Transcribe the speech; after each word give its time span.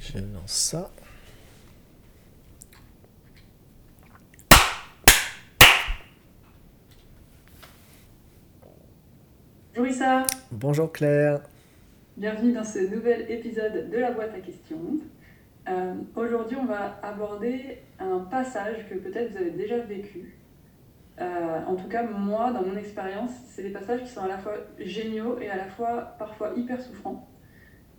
Je 0.00 0.18
lance 0.18 0.50
ça. 0.52 0.90
Bonjour 9.74 9.86
Issa, 9.86 10.26
Bonjour 10.50 10.92
Claire. 10.92 11.40
bienvenue 12.16 12.52
dans 12.52 12.64
ce 12.64 12.78
nouvel 12.92 13.30
épisode 13.30 13.88
de 13.90 13.98
la 13.98 14.10
boîte 14.12 14.34
à 14.34 14.40
questions. 14.40 14.98
Euh, 15.68 15.94
Aujourd'hui, 16.16 16.56
on 16.56 16.64
va 16.66 16.98
aborder 17.02 17.78
un 17.98 18.20
passage 18.20 18.88
que 18.88 18.94
peut-être 18.94 19.32
vous 19.32 19.38
avez 19.38 19.50
déjà 19.50 19.78
vécu. 19.78 20.36
Euh, 21.20 21.64
en 21.66 21.76
tout 21.76 21.88
cas, 21.88 22.02
moi, 22.02 22.50
dans 22.52 22.62
mon 22.62 22.76
expérience, 22.76 23.30
c'est 23.48 23.62
des 23.62 23.70
passages 23.70 24.02
qui 24.02 24.08
sont 24.08 24.22
à 24.22 24.28
la 24.28 24.38
fois 24.38 24.54
géniaux 24.78 25.38
et 25.38 25.48
à 25.48 25.56
la 25.56 25.66
fois 25.68 26.14
parfois 26.18 26.52
hyper 26.56 26.80
souffrants. 26.80 27.29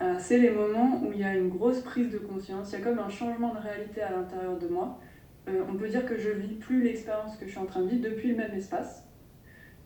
Euh, 0.01 0.15
c'est 0.17 0.39
les 0.39 0.49
moments 0.49 0.99
où 1.03 1.11
il 1.13 1.19
y 1.19 1.23
a 1.23 1.35
une 1.35 1.49
grosse 1.49 1.81
prise 1.81 2.11
de 2.11 2.17
conscience, 2.17 2.71
il 2.71 2.79
y 2.79 2.81
a 2.81 2.83
comme 2.83 2.97
un 2.97 3.09
changement 3.09 3.53
de 3.53 3.59
réalité 3.59 4.01
à 4.01 4.11
l'intérieur 4.11 4.57
de 4.57 4.67
moi. 4.67 4.99
Euh, 5.47 5.63
on 5.69 5.75
peut 5.75 5.87
dire 5.87 6.05
que 6.05 6.17
je 6.17 6.29
vis 6.29 6.55
plus 6.55 6.81
l'expérience 6.81 7.37
que 7.37 7.45
je 7.45 7.51
suis 7.51 7.59
en 7.59 7.65
train 7.65 7.81
de 7.81 7.87
vivre 7.87 8.09
depuis 8.09 8.29
le 8.29 8.35
même 8.35 8.53
espace. 8.53 9.07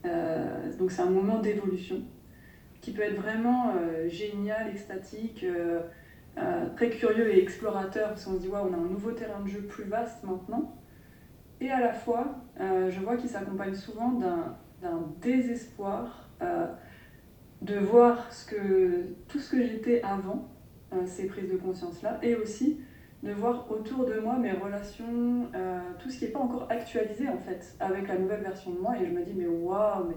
Euh, 0.05 0.71
donc 0.77 0.91
c'est 0.91 1.01
un 1.01 1.09
moment 1.09 1.39
d'évolution 1.39 2.01
qui 2.79 2.91
peut 2.91 3.01
être 3.01 3.19
vraiment 3.19 3.73
génial, 4.07 4.69
extatique, 4.69 5.43
très 6.75 6.89
curieux 6.91 7.33
et 7.33 7.41
explorateur 7.41 8.09
parce 8.09 8.25
qu'on 8.25 8.35
se 8.35 8.41
dit 8.41 8.47
waouh, 8.47 8.69
on 8.69 8.73
a 8.73 8.77
un 8.77 8.89
nouveau 8.89 9.11
terrain 9.11 9.39
de 9.39 9.47
jeu 9.47 9.61
plus 9.61 9.85
vaste 9.85 10.23
maintenant. 10.23 10.75
Et 11.61 11.71
à 11.71 11.79
la 11.79 11.93
fois, 11.93 12.35
je 12.59 12.99
vois 12.99 13.17
qu'il 13.17 13.27
s'accompagne 13.27 13.73
souvent 13.73 14.11
d'un 14.11 15.01
désespoir 15.19 16.29
de 17.61 17.77
voir 17.77 18.29
tout 19.27 19.39
ce 19.39 19.51
que 19.51 19.63
j'étais 19.63 20.01
avant 20.03 20.49
euh, 20.93 21.05
ces 21.05 21.27
prises 21.27 21.49
de 21.49 21.57
conscience-là 21.57 22.19
et 22.21 22.35
aussi 22.35 22.79
de 23.23 23.31
voir 23.31 23.71
autour 23.71 24.05
de 24.05 24.19
moi 24.19 24.37
mes 24.37 24.51
relations, 24.51 25.47
euh, 25.55 25.79
tout 25.97 26.09
ce 26.09 26.19
qui 26.19 26.25
n'est 26.25 26.31
pas 26.31 26.39
encore 26.39 26.67
actualisé 26.69 27.27
en 27.27 27.39
fait 27.39 27.75
avec 27.79 28.07
la 28.07 28.17
nouvelle 28.17 28.41
version 28.41 28.71
de 28.71 28.79
moi 28.79 28.95
et 28.99 29.05
je 29.05 29.11
me 29.11 29.23
dis 29.23 29.33
mais 29.35 29.47
waouh, 29.47 30.09
mais 30.09 30.15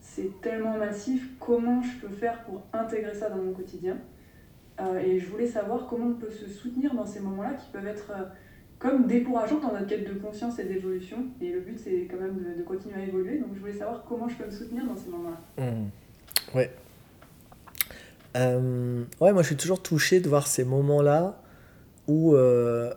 c'est 0.00 0.40
tellement 0.40 0.76
massif, 0.76 1.28
comment 1.40 1.82
je 1.82 2.06
peux 2.06 2.12
faire 2.12 2.44
pour 2.44 2.62
intégrer 2.72 3.14
ça 3.14 3.30
dans 3.30 3.42
mon 3.42 3.52
quotidien? 3.52 3.98
Euh, 4.80 5.00
Et 5.00 5.18
je 5.18 5.26
voulais 5.28 5.46
savoir 5.46 5.86
comment 5.86 6.08
on 6.08 6.14
peut 6.14 6.30
se 6.30 6.48
soutenir 6.48 6.94
dans 6.94 7.06
ces 7.06 7.18
moments-là 7.20 7.54
qui 7.54 7.68
peuvent 7.72 7.86
être 7.86 8.12
comme 8.78 9.06
décourageants 9.06 9.58
dans 9.58 9.72
notre 9.72 9.86
quête 9.86 10.06
de 10.06 10.18
conscience 10.18 10.58
et 10.58 10.64
d'évolution. 10.64 11.26
Et 11.40 11.50
le 11.50 11.60
but 11.60 11.78
c'est 11.78 12.06
quand 12.08 12.20
même 12.20 12.36
de, 12.56 12.62
continuer 12.62 12.94
à 12.94 13.04
évoluer, 13.04 13.38
donc 13.38 13.54
je 13.54 13.58
voulais 13.58 13.72
savoir 13.72 14.04
comment 14.04 14.28
je 14.28 14.36
peux 14.36 14.46
me 14.46 14.50
soutenir 14.50 14.86
dans 14.86 14.96
ces 14.96 15.10
moments-là. 15.10 15.40
Hmm. 15.58 15.88
Ouais. 16.54 16.70
Euh, 18.36 19.04
ouais, 19.20 19.32
moi 19.32 19.42
je 19.42 19.48
suis 19.48 19.56
toujours 19.56 19.82
touché 19.82 20.20
de 20.20 20.28
voir 20.28 20.46
ces 20.46 20.64
moments-là 20.64 21.40
où 22.06 22.34
euh, 22.34 22.92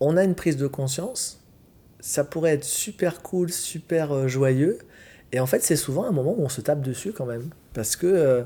on 0.00 0.16
a 0.16 0.24
une 0.24 0.34
prise 0.34 0.56
de 0.56 0.66
conscience. 0.66 1.40
Ça 2.00 2.24
pourrait 2.24 2.54
être 2.54 2.64
super 2.64 3.22
cool, 3.22 3.50
super 3.50 4.12
euh, 4.12 4.28
joyeux. 4.28 4.78
Et 5.32 5.40
en 5.40 5.46
fait, 5.46 5.62
c'est 5.62 5.76
souvent 5.76 6.04
un 6.04 6.10
moment 6.10 6.34
où 6.36 6.42
on 6.42 6.48
se 6.48 6.60
tape 6.60 6.80
dessus 6.80 7.12
quand 7.12 7.26
même. 7.26 7.50
Parce 7.74 7.96
que 7.96 8.44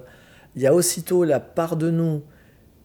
il 0.57 0.63
y 0.63 0.67
a 0.67 0.75
aussitôt 0.75 1.25
la 1.25 1.41
part 1.41 1.77
de 1.77 1.91
nous 1.91 2.23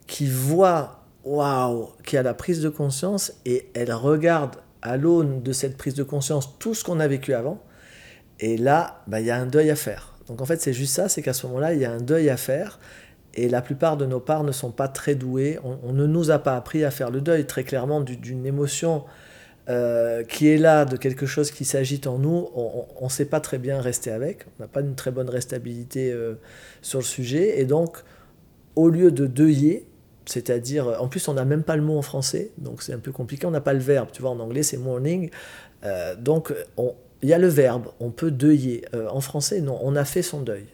qui 0.05 0.27
voit, 0.27 1.03
waouh, 1.23 1.89
qui 2.05 2.15
a 2.15 2.23
la 2.23 2.33
prise 2.33 2.61
de 2.61 2.69
conscience 2.69 3.33
et 3.45 3.69
elle 3.73 3.91
regarde 3.91 4.55
à 4.81 4.97
l'aune 4.97 5.41
de 5.41 5.51
cette 5.51 5.77
prise 5.77 5.95
de 5.95 6.03
conscience 6.03 6.57
tout 6.59 6.73
ce 6.73 6.83
qu'on 6.83 6.99
a 6.99 7.07
vécu 7.07 7.33
avant. 7.33 7.61
Et 8.39 8.57
là, 8.57 9.01
bah, 9.07 9.19
il 9.19 9.25
y 9.25 9.31
a 9.31 9.37
un 9.37 9.47
deuil 9.47 9.69
à 9.69 9.75
faire. 9.75 10.16
Donc 10.27 10.41
en 10.41 10.45
fait, 10.45 10.61
c'est 10.61 10.73
juste 10.73 10.93
ça, 10.93 11.09
c'est 11.09 11.21
qu'à 11.21 11.33
ce 11.33 11.47
moment-là, 11.47 11.73
il 11.73 11.79
y 11.79 11.85
a 11.85 11.91
un 11.91 12.01
deuil 12.01 12.29
à 12.29 12.37
faire. 12.37 12.79
Et 13.33 13.49
la 13.49 13.61
plupart 13.61 13.97
de 13.97 14.05
nos 14.05 14.19
parts 14.19 14.43
ne 14.43 14.51
sont 14.51 14.71
pas 14.71 14.87
très 14.87 15.13
douées. 15.15 15.59
On, 15.63 15.93
ne 15.93 16.05
nous 16.07 16.31
a 16.31 16.39
pas 16.39 16.55
appris 16.55 16.83
à 16.83 16.91
faire 16.91 17.11
le 17.11 17.21
deuil 17.21 17.45
très 17.45 17.63
clairement 17.63 18.01
du- 18.01 18.17
d'une 18.17 18.45
émotion 18.45 19.03
euh, 19.69 20.23
qui 20.23 20.47
est 20.47 20.57
là, 20.57 20.85
de 20.85 20.97
quelque 20.97 21.25
chose 21.25 21.51
qui 21.51 21.63
s'agite 21.65 22.07
en 22.07 22.17
nous. 22.17 22.49
On 22.55 23.03
ne 23.05 23.09
sait 23.09 23.25
pas 23.25 23.39
très 23.39 23.57
bien 23.59 23.79
rester 23.79 24.09
avec. 24.11 24.45
On 24.57 24.63
n'a 24.63 24.67
pas 24.67 24.81
une 24.81 24.95
très 24.95 25.11
bonne 25.11 25.29
restabilité 25.29 26.11
euh, 26.11 26.35
sur 26.81 26.99
le 26.99 27.05
sujet. 27.05 27.59
Et 27.59 27.65
donc, 27.65 27.97
au 28.75 28.89
lieu 28.89 29.11
de 29.11 29.27
deuiller, 29.27 29.85
c'est-à-dire, 30.25 30.97
en 30.99 31.07
plus, 31.07 31.27
on 31.27 31.33
n'a 31.35 31.45
même 31.45 31.63
pas 31.63 31.75
le 31.75 31.83
mot 31.83 31.97
en 31.97 32.01
français, 32.01 32.51
donc 32.57 32.81
c'est 32.81 32.93
un 32.93 32.99
peu 32.99 33.11
compliqué. 33.11 33.45
On 33.45 33.51
n'a 33.51 33.61
pas 33.61 33.73
le 33.73 33.79
verbe. 33.79 34.09
Tu 34.11 34.21
vois, 34.21 34.31
en 34.31 34.39
anglais, 34.39 34.63
c'est 34.63 34.77
morning. 34.77 35.29
Euh, 35.85 36.15
donc, 36.15 36.53
on- 36.77 36.95
il 37.21 37.29
y 37.29 37.33
a 37.33 37.37
le 37.37 37.47
verbe, 37.47 37.87
on 37.99 38.11
peut 38.11 38.31
deuiller. 38.31 38.85
Euh, 38.93 39.07
en 39.09 39.21
français, 39.21 39.61
non, 39.61 39.79
on 39.81 39.95
a 39.95 40.05
fait 40.05 40.21
son 40.21 40.41
deuil. 40.41 40.65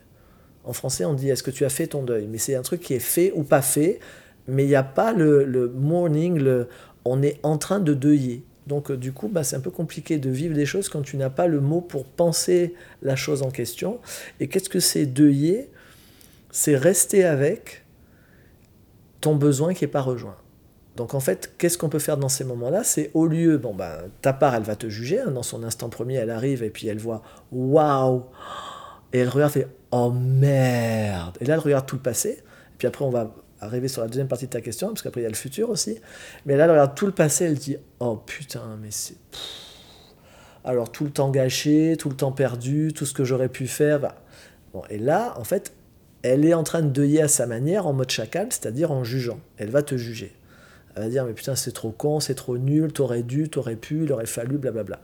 En 0.63 0.73
français, 0.73 1.05
on 1.05 1.13
dit 1.13 1.29
est-ce 1.29 1.43
que 1.43 1.51
tu 1.51 1.65
as 1.65 1.69
fait 1.69 1.87
ton 1.87 2.03
deuil? 2.03 2.27
Mais 2.27 2.37
c'est 2.37 2.55
un 2.55 2.61
truc 2.61 2.81
qui 2.81 2.93
est 2.93 2.99
fait 2.99 3.31
ou 3.35 3.43
pas 3.43 3.61
fait, 3.61 3.99
mais 4.47 4.63
il 4.63 4.69
n'y 4.69 4.75
a 4.75 4.83
pas 4.83 5.13
le, 5.13 5.71
mourning, 5.75 6.37
le, 6.37 6.67
on 7.05 7.21
est 7.21 7.39
en 7.43 7.57
train 7.57 7.79
de 7.79 7.93
deuiller. 7.93 8.43
Donc, 8.67 8.91
euh, 8.91 8.97
du 8.97 9.11
coup, 9.11 9.27
bah, 9.27 9.43
c'est 9.43 9.55
un 9.55 9.61
peu 9.61 9.71
compliqué 9.71 10.17
de 10.17 10.29
vivre 10.29 10.55
des 10.55 10.65
choses 10.65 10.89
quand 10.89 11.01
tu 11.01 11.17
n'as 11.17 11.29
pas 11.29 11.47
le 11.47 11.59
mot 11.59 11.81
pour 11.81 12.05
penser 12.05 12.75
la 13.01 13.15
chose 13.15 13.41
en 13.41 13.51
question. 13.51 13.99
Et 14.39 14.47
qu'est-ce 14.47 14.69
que 14.69 14.79
c'est 14.79 15.05
deuiller? 15.05 15.69
C'est 16.51 16.77
rester 16.77 17.23
avec 17.25 17.83
ton 19.19 19.35
besoin 19.35 19.73
qui 19.73 19.83
n'est 19.83 19.91
pas 19.91 20.01
rejoint. 20.01 20.35
Donc 20.95 21.13
en 21.15 21.19
fait, 21.19 21.53
qu'est-ce 21.57 21.77
qu'on 21.77 21.89
peut 21.89 21.99
faire 21.99 22.17
dans 22.17 22.29
ces 22.29 22.43
moments-là? 22.43 22.83
C'est 22.83 23.09
au 23.13 23.25
lieu, 23.25 23.57
bon 23.57 23.73
ben, 23.73 23.97
ta 24.21 24.31
part, 24.33 24.53
elle 24.55 24.63
va 24.63 24.75
te 24.75 24.89
juger, 24.89 25.19
hein, 25.19 25.31
dans 25.31 25.43
son 25.43 25.63
instant 25.63 25.89
premier, 25.89 26.15
elle 26.15 26.29
arrive 26.29 26.63
et 26.63 26.69
puis 26.69 26.87
elle 26.87 26.99
voit, 26.99 27.23
waouh 27.51 28.25
Et 29.11 29.19
elle 29.19 29.29
regarde, 29.29 29.51
fait, 29.51 29.67
oh 29.91 30.11
merde 30.11 31.37
Et 31.41 31.45
là, 31.45 31.55
elle 31.55 31.59
regarde 31.59 31.87
tout 31.87 31.95
le 31.95 32.01
passé, 32.01 32.29
et 32.29 32.77
puis 32.77 32.87
après, 32.87 33.03
on 33.03 33.09
va 33.09 33.33
arriver 33.59 33.87
sur 33.87 34.01
la 34.01 34.07
deuxième 34.07 34.27
partie 34.27 34.45
de 34.45 34.51
ta 34.51 34.61
question, 34.61 34.89
parce 34.89 35.01
qu'après, 35.01 35.21
il 35.21 35.23
y 35.23 35.27
a 35.27 35.29
le 35.29 35.35
futur 35.35 35.69
aussi. 35.69 35.99
Mais 36.45 36.57
là, 36.57 36.65
elle 36.65 36.71
regarde 36.71 36.95
tout 36.95 37.05
le 37.07 37.11
passé, 37.11 37.45
elle 37.45 37.57
dit, 37.57 37.77
oh 37.99 38.17
putain, 38.17 38.77
mais 38.81 38.91
c'est... 38.91 39.15
Alors 40.65 40.91
tout 40.91 41.03
le 41.03 41.09
temps 41.09 41.29
gâché, 41.29 41.97
tout 41.99 42.09
le 42.09 42.15
temps 42.15 42.31
perdu, 42.31 42.93
tout 42.93 43.05
ce 43.05 43.13
que 43.13 43.25
j'aurais 43.25 43.49
pu 43.49 43.67
faire. 43.67 43.99
bah. 43.99 44.15
Bon, 44.73 44.81
et 44.89 44.97
là, 44.97 45.33
en 45.37 45.43
fait, 45.43 45.73
elle 46.21 46.45
est 46.45 46.53
en 46.53 46.63
train 46.63 46.81
de 46.81 46.89
deuiller 46.89 47.21
à 47.21 47.27
sa 47.27 47.45
manière, 47.45 47.85
en 47.85 47.93
mode 47.93 48.09
chacal, 48.09 48.47
c'est-à-dire 48.49 48.91
en 48.91 49.03
jugeant. 49.03 49.39
Elle 49.57 49.71
va 49.71 49.83
te 49.83 49.97
juger. 49.97 50.33
Va 50.95 51.09
dire, 51.09 51.25
mais 51.25 51.33
putain, 51.33 51.55
c'est 51.55 51.71
trop 51.71 51.91
con, 51.91 52.19
c'est 52.19 52.35
trop 52.35 52.57
nul, 52.57 52.93
t'aurais 52.93 53.23
dû, 53.23 53.49
t'aurais 53.49 53.75
pu, 53.75 54.03
il 54.03 54.11
aurait 54.11 54.27
fallu, 54.27 54.57
blablabla. 54.57 54.99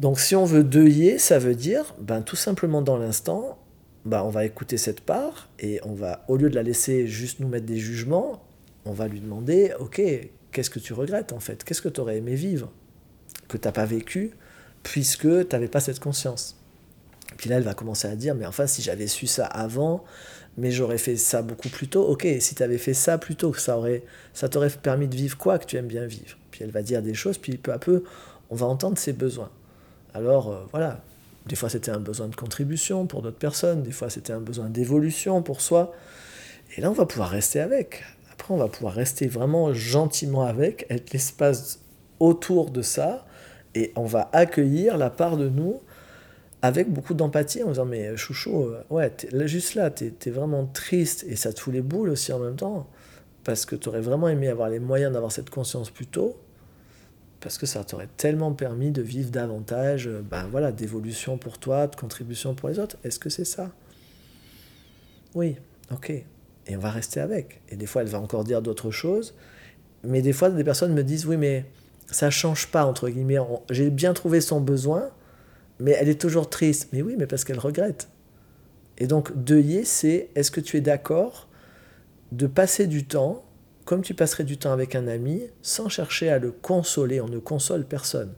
Donc 0.00 0.20
si 0.20 0.34
on 0.36 0.44
veut 0.44 0.64
deuiller, 0.64 1.18
ça 1.18 1.38
veut 1.38 1.54
dire, 1.54 1.94
ben, 2.00 2.22
tout 2.22 2.36
simplement 2.36 2.82
dans 2.82 2.96
l'instant, 2.96 3.58
ben, 4.04 4.22
on 4.22 4.30
va 4.30 4.44
écouter 4.44 4.78
cette 4.78 5.00
part, 5.00 5.48
et 5.58 5.80
on 5.84 5.92
va, 5.92 6.24
au 6.28 6.36
lieu 6.36 6.48
de 6.48 6.54
la 6.54 6.62
laisser 6.62 7.06
juste 7.06 7.40
nous 7.40 7.48
mettre 7.48 7.66
des 7.66 7.76
jugements, 7.76 8.42
on 8.84 8.92
va 8.92 9.08
lui 9.08 9.20
demander, 9.20 9.72
ok, 9.78 10.00
qu'est-ce 10.52 10.70
que 10.70 10.78
tu 10.78 10.92
regrettes 10.92 11.32
en 11.32 11.40
fait? 11.40 11.64
Qu'est-ce 11.64 11.82
que 11.82 11.88
tu 11.88 12.00
aurais 12.00 12.16
aimé 12.16 12.34
vivre 12.34 12.70
Que 13.48 13.58
tu 13.58 13.68
n'as 13.68 13.72
pas 13.72 13.84
vécu, 13.84 14.30
puisque 14.82 15.48
tu 15.48 15.48
n'avais 15.52 15.68
pas 15.68 15.80
cette 15.80 16.00
conscience? 16.00 16.56
Puis 17.36 17.50
là, 17.50 17.56
elle 17.56 17.62
va 17.62 17.74
commencer 17.74 18.08
à 18.08 18.16
dire, 18.16 18.34
mais 18.34 18.46
enfin, 18.46 18.66
si 18.66 18.80
j'avais 18.80 19.06
su 19.06 19.26
ça 19.26 19.44
avant, 19.44 20.04
mais 20.58 20.72
j'aurais 20.72 20.98
fait 20.98 21.16
ça 21.16 21.40
beaucoup 21.40 21.68
plus 21.68 21.88
tôt. 21.88 22.04
Ok, 22.04 22.26
si 22.40 22.54
tu 22.54 22.62
avais 22.62 22.78
fait 22.78 22.94
ça 22.94 23.16
plus 23.16 23.36
tôt, 23.36 23.54
ça 23.54 23.78
aurait, 23.78 24.02
ça 24.34 24.48
t'aurait 24.48 24.70
permis 24.70 25.06
de 25.06 25.14
vivre 25.14 25.38
quoi 25.38 25.58
que 25.58 25.64
tu 25.64 25.76
aimes 25.76 25.86
bien 25.86 26.04
vivre? 26.04 26.36
Puis 26.50 26.64
elle 26.64 26.72
va 26.72 26.82
dire 26.82 27.00
des 27.00 27.14
choses, 27.14 27.38
puis 27.38 27.56
peu 27.56 27.72
à 27.72 27.78
peu, 27.78 28.02
on 28.50 28.56
va 28.56 28.66
entendre 28.66 28.98
ses 28.98 29.12
besoins. 29.12 29.50
Alors 30.14 30.50
euh, 30.50 30.64
voilà, 30.72 31.00
des 31.46 31.54
fois 31.54 31.68
c'était 31.68 31.92
un 31.92 32.00
besoin 32.00 32.26
de 32.26 32.34
contribution 32.34 33.06
pour 33.06 33.22
d'autres 33.22 33.38
personnes, 33.38 33.82
des 33.82 33.92
fois 33.92 34.10
c'était 34.10 34.32
un 34.32 34.40
besoin 34.40 34.68
d'évolution 34.68 35.42
pour 35.42 35.60
soi. 35.60 35.94
Et 36.76 36.80
là, 36.80 36.90
on 36.90 36.94
va 36.94 37.06
pouvoir 37.06 37.30
rester 37.30 37.60
avec. 37.60 38.04
Après, 38.32 38.52
on 38.52 38.58
va 38.58 38.68
pouvoir 38.68 38.92
rester 38.92 39.26
vraiment 39.26 39.72
gentiment 39.72 40.42
avec, 40.42 40.86
être 40.90 41.12
l'espace 41.12 41.80
autour 42.20 42.70
de 42.70 42.82
ça, 42.82 43.26
et 43.74 43.92
on 43.96 44.04
va 44.04 44.28
accueillir 44.32 44.98
la 44.98 45.08
part 45.08 45.36
de 45.36 45.48
nous 45.48 45.80
avec 46.62 46.92
beaucoup 46.92 47.14
d'empathie 47.14 47.62
en 47.62 47.68
disant 47.68 47.84
mais 47.84 48.16
chouchou, 48.16 48.64
euh, 48.64 48.82
ouais, 48.90 49.12
juste 49.46 49.74
là, 49.74 49.90
t'es 49.90 50.12
es 50.26 50.30
vraiment 50.30 50.66
triste 50.66 51.24
et 51.28 51.36
ça 51.36 51.52
te 51.52 51.60
fout 51.60 51.72
les 51.72 51.82
boules 51.82 52.10
aussi 52.10 52.32
en 52.32 52.38
même 52.38 52.56
temps, 52.56 52.88
parce 53.44 53.64
que 53.64 53.76
tu 53.76 53.88
aurais 53.88 54.00
vraiment 54.00 54.28
aimé 54.28 54.48
avoir 54.48 54.68
les 54.68 54.80
moyens 54.80 55.12
d'avoir 55.12 55.32
cette 55.32 55.50
conscience 55.50 55.90
plus 55.90 56.06
tôt, 56.06 56.36
parce 57.40 57.58
que 57.58 57.66
ça 57.66 57.84
t'aurait 57.84 58.08
tellement 58.16 58.52
permis 58.52 58.90
de 58.90 59.02
vivre 59.02 59.30
davantage 59.30 60.08
euh, 60.08 60.22
ben 60.22 60.46
voilà, 60.50 60.72
d'évolution 60.72 61.38
pour 61.38 61.58
toi, 61.58 61.86
de 61.86 61.94
contribution 61.94 62.54
pour 62.54 62.68
les 62.68 62.78
autres. 62.78 62.96
Est-ce 63.04 63.18
que 63.18 63.30
c'est 63.30 63.44
ça? 63.44 63.70
Oui, 65.34 65.56
ok. 65.92 66.10
Et 66.10 66.76
on 66.76 66.80
va 66.80 66.90
rester 66.90 67.20
avec. 67.20 67.62
Et 67.68 67.76
des 67.76 67.86
fois, 67.86 68.02
elle 68.02 68.08
va 68.08 68.20
encore 68.20 68.44
dire 68.44 68.60
d'autres 68.60 68.90
choses, 68.90 69.34
mais 70.02 70.22
des 70.22 70.32
fois, 70.32 70.50
des 70.50 70.64
personnes 70.64 70.92
me 70.92 71.04
disent 71.04 71.26
oui, 71.26 71.36
mais 71.36 71.64
ça 72.10 72.30
change 72.30 72.68
pas, 72.68 72.84
entre 72.84 73.08
guillemets. 73.08 73.38
J'ai 73.70 73.90
bien 73.90 74.12
trouvé 74.14 74.40
son 74.40 74.60
besoin, 74.60 75.10
mais 75.80 75.92
elle 75.92 76.08
est 76.08 76.20
toujours 76.20 76.50
triste. 76.50 76.88
Mais 76.92 77.02
oui, 77.02 77.16
mais 77.18 77.26
parce 77.26 77.44
qu'elle 77.44 77.58
regrette. 77.58 78.08
Et 78.98 79.06
donc, 79.06 79.36
deuiller, 79.36 79.84
c'est 79.84 80.30
est-ce 80.34 80.50
que 80.50 80.60
tu 80.60 80.76
es 80.76 80.80
d'accord 80.80 81.48
de 82.32 82.46
passer 82.46 82.86
du 82.86 83.04
temps, 83.04 83.44
comme 83.84 84.02
tu 84.02 84.14
passerais 84.14 84.44
du 84.44 84.58
temps 84.58 84.72
avec 84.72 84.94
un 84.94 85.06
ami, 85.06 85.42
sans 85.62 85.88
chercher 85.88 86.30
à 86.30 86.38
le 86.38 86.50
consoler? 86.50 87.20
On 87.20 87.28
ne 87.28 87.38
console 87.38 87.84
personne. 87.84 88.32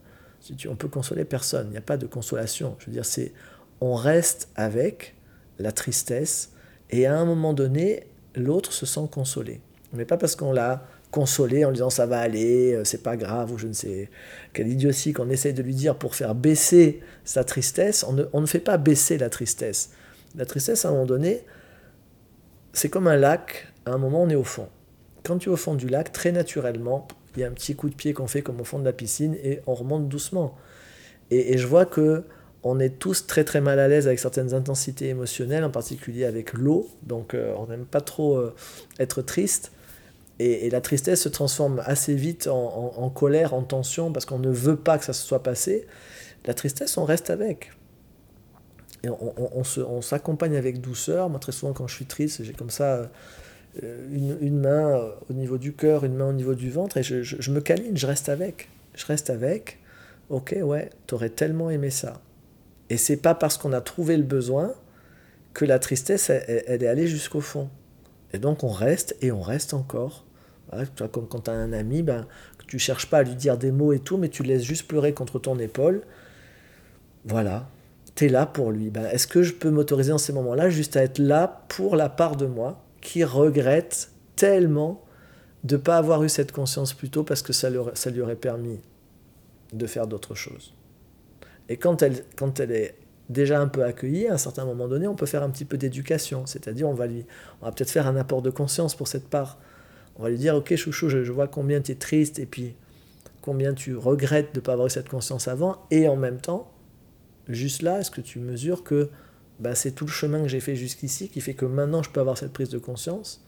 On 0.68 0.76
peut 0.76 0.88
consoler 0.88 1.24
personne. 1.24 1.68
Il 1.68 1.72
n'y 1.72 1.78
a 1.78 1.82
pas 1.82 1.96
de 1.96 2.06
consolation. 2.06 2.76
Je 2.78 2.86
veux 2.86 2.92
dire, 2.92 3.04
c'est 3.04 3.32
on 3.80 3.94
reste 3.94 4.48
avec 4.54 5.16
la 5.58 5.72
tristesse 5.72 6.52
et 6.90 7.06
à 7.06 7.18
un 7.18 7.24
moment 7.24 7.52
donné, 7.54 8.06
l'autre 8.34 8.72
se 8.72 8.86
sent 8.86 9.08
consolé. 9.10 9.60
Mais 9.92 10.04
pas 10.04 10.16
parce 10.16 10.36
qu'on 10.36 10.52
l'a 10.52 10.86
consolé 11.10 11.64
en 11.64 11.70
lui 11.70 11.76
disant 11.76 11.90
ça 11.90 12.06
va 12.06 12.20
aller, 12.20 12.74
euh, 12.74 12.84
c'est 12.84 13.02
pas 13.02 13.16
grave, 13.16 13.52
ou 13.52 13.58
je 13.58 13.66
ne 13.66 13.72
sais 13.72 14.10
quelle 14.52 14.68
idiotie 14.68 15.12
qu'on 15.12 15.28
essaye 15.30 15.54
de 15.54 15.62
lui 15.62 15.74
dire 15.74 15.96
pour 15.96 16.14
faire 16.14 16.34
baisser 16.34 17.00
sa 17.24 17.44
tristesse. 17.44 18.04
On 18.08 18.12
ne, 18.12 18.24
on 18.32 18.40
ne 18.40 18.46
fait 18.46 18.60
pas 18.60 18.78
baisser 18.78 19.18
la 19.18 19.30
tristesse. 19.30 19.90
La 20.36 20.46
tristesse, 20.46 20.84
à 20.84 20.88
un 20.88 20.92
moment 20.92 21.06
donné, 21.06 21.44
c'est 22.72 22.88
comme 22.88 23.08
un 23.08 23.16
lac, 23.16 23.68
à 23.86 23.92
un 23.92 23.98
moment 23.98 24.22
on 24.22 24.28
est 24.28 24.36
au 24.36 24.44
fond. 24.44 24.68
Quand 25.24 25.38
tu 25.38 25.48
es 25.48 25.52
au 25.52 25.56
fond 25.56 25.74
du 25.74 25.88
lac, 25.88 26.12
très 26.12 26.32
naturellement, 26.32 27.08
il 27.36 27.40
y 27.40 27.44
a 27.44 27.48
un 27.48 27.52
petit 27.52 27.74
coup 27.74 27.88
de 27.88 27.94
pied 27.94 28.12
qu'on 28.12 28.26
fait 28.26 28.42
comme 28.42 28.60
au 28.60 28.64
fond 28.64 28.78
de 28.78 28.84
la 28.84 28.92
piscine 28.92 29.36
et 29.42 29.60
on 29.66 29.74
remonte 29.74 30.08
doucement. 30.08 30.56
Et, 31.30 31.54
et 31.54 31.58
je 31.58 31.66
vois 31.66 31.86
que 31.86 32.24
on 32.62 32.78
est 32.78 32.98
tous 32.98 33.26
très 33.26 33.44
très 33.44 33.60
mal 33.60 33.78
à 33.78 33.88
l'aise 33.88 34.06
avec 34.06 34.18
certaines 34.18 34.52
intensités 34.54 35.08
émotionnelles, 35.08 35.64
en 35.64 35.70
particulier 35.70 36.24
avec 36.24 36.52
l'eau. 36.52 36.88
Donc 37.02 37.34
euh, 37.34 37.54
on 37.56 37.66
n'aime 37.66 37.86
pas 37.86 38.00
trop 38.00 38.36
euh, 38.36 38.54
être 38.98 39.22
triste. 39.22 39.72
Et, 40.42 40.70
la 40.70 40.80
tristesse 40.80 41.20
se 41.20 41.28
transforme 41.28 41.82
assez 41.84 42.14
vite 42.14 42.46
en, 42.46 43.10
colère, 43.10 43.52
en 43.52 43.62
tension, 43.62 44.10
parce 44.10 44.24
qu'on 44.24 44.38
ne 44.38 44.48
veut 44.48 44.76
pas 44.76 44.96
que 44.96 45.04
ça 45.04 45.12
se 45.12 45.26
soit 45.26 45.42
passé. 45.42 45.86
La 46.46 46.54
tristesse, 46.54 46.96
on 46.96 47.04
reste 47.04 47.28
avec. 47.28 47.72
Et 49.04 49.08
on, 49.10 50.00
s'accompagne 50.00 50.56
avec 50.56 50.80
douceur. 50.80 51.28
Moi, 51.28 51.40
très 51.40 51.52
souvent, 51.52 51.74
quand 51.74 51.86
je 51.86 51.94
suis 51.94 52.06
triste, 52.06 52.42
j'ai 52.42 52.54
comme 52.54 52.70
ça 52.70 53.10
euh, 53.82 54.38
une, 54.40 54.58
main 54.58 55.12
au 55.28 55.34
niveau 55.34 55.58
du 55.58 55.74
cœur, 55.74 56.04
une 56.04 56.14
main 56.14 56.30
au 56.30 56.32
niveau 56.32 56.54
du 56.54 56.70
ventre, 56.70 56.96
et 56.96 57.02
je, 57.02 57.22
je 57.22 57.50
me 57.50 57.60
câline, 57.60 57.98
je 57.98 58.06
reste 58.06 58.30
avec. 58.30 58.70
Je 58.94 59.04
reste 59.04 59.28
avec. 59.28 59.78
Ok, 60.30 60.56
ouais, 60.62 60.88
t'aurais 61.06 61.28
tellement 61.28 61.68
aimé 61.68 61.90
ça. 61.90 62.22
Et 62.88 62.96
c'est 62.96 63.18
pas 63.18 63.34
parce 63.34 63.58
qu'on 63.58 63.74
a 63.74 63.82
trouvé 63.82 64.16
le 64.16 64.22
besoin 64.22 64.72
que 65.52 65.66
la 65.66 65.78
tristesse, 65.78 66.30
elle, 66.30 66.82
est 66.82 66.86
allée 66.86 67.06
jusqu'au 67.06 67.40
fond. 67.40 67.68
Et 68.32 68.38
donc 68.38 68.64
on 68.64 68.70
reste 68.70 69.16
et 69.20 69.32
on 69.32 69.42
reste 69.42 69.74
encore. 69.74 70.24
Comme 71.12 71.28
quand 71.28 71.40
tu 71.40 71.50
as 71.50 71.54
un 71.54 71.72
ami, 71.72 72.02
ben, 72.02 72.26
que 72.58 72.64
tu 72.66 72.78
cherches 72.78 73.06
pas 73.06 73.18
à 73.18 73.22
lui 73.22 73.34
dire 73.34 73.58
des 73.58 73.72
mots 73.72 73.92
et 73.92 73.98
tout, 73.98 74.16
mais 74.16 74.28
tu 74.28 74.42
laisses 74.42 74.62
juste 74.62 74.86
pleurer 74.86 75.12
contre 75.12 75.38
ton 75.38 75.58
épaule. 75.58 76.02
Voilà, 77.24 77.68
tu 78.14 78.26
es 78.26 78.28
là 78.28 78.46
pour 78.46 78.70
lui. 78.70 78.90
Ben, 78.90 79.06
Est-ce 79.06 79.26
que 79.26 79.42
je 79.42 79.52
peux 79.52 79.70
m'autoriser 79.70 80.12
en 80.12 80.18
ces 80.18 80.32
moments-là 80.32 80.70
juste 80.70 80.96
à 80.96 81.02
être 81.02 81.18
là 81.18 81.64
pour 81.68 81.96
la 81.96 82.08
part 82.08 82.36
de 82.36 82.46
moi 82.46 82.82
qui 83.00 83.24
regrette 83.24 84.10
tellement 84.36 85.04
de 85.64 85.76
ne 85.76 85.80
pas 85.80 85.98
avoir 85.98 86.22
eu 86.22 86.28
cette 86.28 86.52
conscience 86.52 86.94
plus 86.94 87.10
tôt 87.10 87.24
parce 87.24 87.42
que 87.42 87.52
ça 87.52 87.68
lui 87.70 88.20
aurait 88.20 88.36
permis 88.36 88.80
de 89.72 89.86
faire 89.86 90.06
d'autres 90.06 90.34
choses? 90.34 90.74
Et 91.68 91.76
quand 91.76 92.02
elle, 92.02 92.24
quand 92.36 92.58
elle 92.58 92.72
est 92.72 92.96
déjà 93.30 93.60
un 93.60 93.68
peu 93.68 93.84
accueillie, 93.84 94.26
à 94.26 94.34
un 94.34 94.38
certain 94.38 94.64
moment 94.64 94.88
donné, 94.88 95.06
on 95.06 95.14
peut 95.14 95.26
faire 95.26 95.42
un 95.42 95.50
petit 95.50 95.64
peu 95.64 95.78
d'éducation. 95.78 96.44
C'est-à-dire, 96.46 96.88
on 96.88 96.94
va, 96.94 97.06
lui, 97.06 97.24
on 97.62 97.66
va 97.66 97.72
peut-être 97.72 97.90
faire 97.90 98.06
un 98.06 98.16
apport 98.16 98.42
de 98.42 98.50
conscience 98.50 98.94
pour 98.94 99.08
cette 99.08 99.28
part. 99.28 99.58
On 100.20 100.22
va 100.22 100.28
lui 100.28 100.36
dire, 100.36 100.54
ok 100.54 100.76
chouchou, 100.76 101.08
je, 101.08 101.32
vois 101.32 101.48
combien 101.48 101.80
tu 101.80 101.92
es 101.92 101.94
triste 101.94 102.38
et 102.38 102.44
puis 102.44 102.74
combien 103.40 103.72
tu 103.72 103.96
regrettes 103.96 104.54
de 104.54 104.60
ne 104.60 104.62
pas 104.62 104.74
avoir 104.74 104.86
eu 104.86 104.90
cette 104.90 105.08
conscience 105.08 105.48
avant. 105.48 105.86
Et 105.90 106.08
en 106.08 106.16
même 106.16 106.38
temps, 106.38 106.70
juste 107.48 107.80
là, 107.80 108.00
est-ce 108.00 108.10
que 108.10 108.20
tu 108.20 108.38
mesures 108.38 108.84
que 108.84 109.08
bah, 109.60 109.74
c'est 109.74 109.92
tout 109.92 110.04
le 110.04 110.10
chemin 110.10 110.42
que 110.42 110.48
j'ai 110.48 110.60
fait 110.60 110.76
jusqu'ici 110.76 111.30
qui 111.30 111.40
fait 111.40 111.54
que 111.54 111.64
maintenant 111.64 112.02
je 112.02 112.10
peux 112.10 112.20
avoir 112.20 112.36
cette 112.36 112.52
prise 112.52 112.68
de 112.68 112.76
conscience 112.76 113.42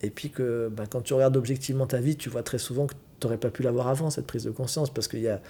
et 0.00 0.10
puis 0.10 0.30
que 0.30 0.68
bah, 0.68 0.84
quand 0.88 1.00
tu 1.00 1.12
regardes 1.12 1.36
objectivement 1.36 1.88
ta 1.88 1.98
vie, 1.98 2.16
tu 2.16 2.28
vois 2.28 2.44
très 2.44 2.58
souvent 2.58 2.86
que 2.86 2.94
tu 2.94 3.26
n'aurais 3.26 3.38
pas 3.38 3.50
pu 3.50 3.64
l'avoir 3.64 3.88
avant, 3.88 4.10
cette 4.10 4.26
prise 4.26 4.44
de 4.44 4.50
conscience, 4.50 4.90
parce 4.90 5.08
qu'il 5.08 5.20
y 5.20 5.28
a, 5.28 5.40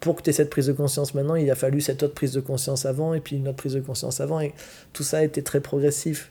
pour 0.00 0.14
que 0.14 0.22
tu 0.22 0.30
aies 0.30 0.34
cette 0.34 0.50
prise 0.50 0.66
de 0.66 0.72
conscience 0.72 1.14
maintenant, 1.14 1.34
il 1.36 1.50
a 1.50 1.54
fallu 1.54 1.80
cette 1.80 2.02
autre 2.02 2.14
prise 2.14 2.32
de 2.32 2.40
conscience 2.40 2.84
avant, 2.84 3.14
et 3.14 3.20
puis 3.20 3.36
une 3.36 3.48
autre 3.48 3.56
prise 3.56 3.72
de 3.72 3.80
conscience 3.80 4.20
avant, 4.20 4.40
et 4.40 4.52
tout 4.92 5.02
ça 5.02 5.18
a 5.18 5.22
été 5.22 5.42
très 5.42 5.60
progressif. 5.60 6.30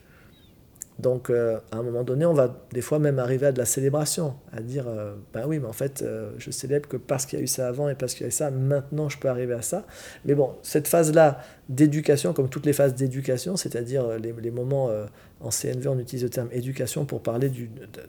Donc, 0.99 1.29
euh, 1.29 1.59
à 1.71 1.77
un 1.77 1.83
moment 1.83 2.03
donné, 2.03 2.25
on 2.25 2.33
va 2.33 2.55
des 2.71 2.81
fois 2.81 2.97
même 2.97 3.19
arriver 3.19 3.47
à 3.47 3.51
de 3.51 3.59
la 3.59 3.65
célébration, 3.65 4.33
à 4.51 4.61
dire, 4.61 4.85
ben 5.31 5.43
oui, 5.45 5.59
mais 5.59 5.67
en 5.67 5.73
fait, 5.73 6.01
euh, 6.01 6.31
je 6.39 6.49
célèbre 6.49 6.89
que 6.89 6.97
parce 6.97 7.27
qu'il 7.27 7.37
y 7.37 7.41
a 7.41 7.43
eu 7.43 7.47
ça 7.47 7.67
avant 7.67 7.87
et 7.87 7.93
parce 7.93 8.13
qu'il 8.13 8.21
y 8.21 8.25
a 8.25 8.29
eu 8.29 8.31
ça, 8.31 8.49
maintenant 8.49 9.07
je 9.07 9.19
peux 9.19 9.29
arriver 9.29 9.53
à 9.53 9.61
ça. 9.61 9.85
Mais 10.25 10.33
bon, 10.33 10.55
cette 10.63 10.87
phase-là 10.87 11.39
d'éducation, 11.69 12.33
comme 12.33 12.49
toutes 12.49 12.65
les 12.65 12.73
phases 12.73 12.95
d'éducation, 12.95 13.57
c'est-à-dire 13.57 14.17
les, 14.17 14.33
les, 14.33 14.51
moments 14.51 14.89
en 15.39 15.51
CNV, 15.51 15.87
on 15.87 15.99
utilise 15.99 16.23
le 16.23 16.29
terme 16.31 16.49
éducation 16.51 17.05
pour 17.05 17.21
parler 17.21 17.51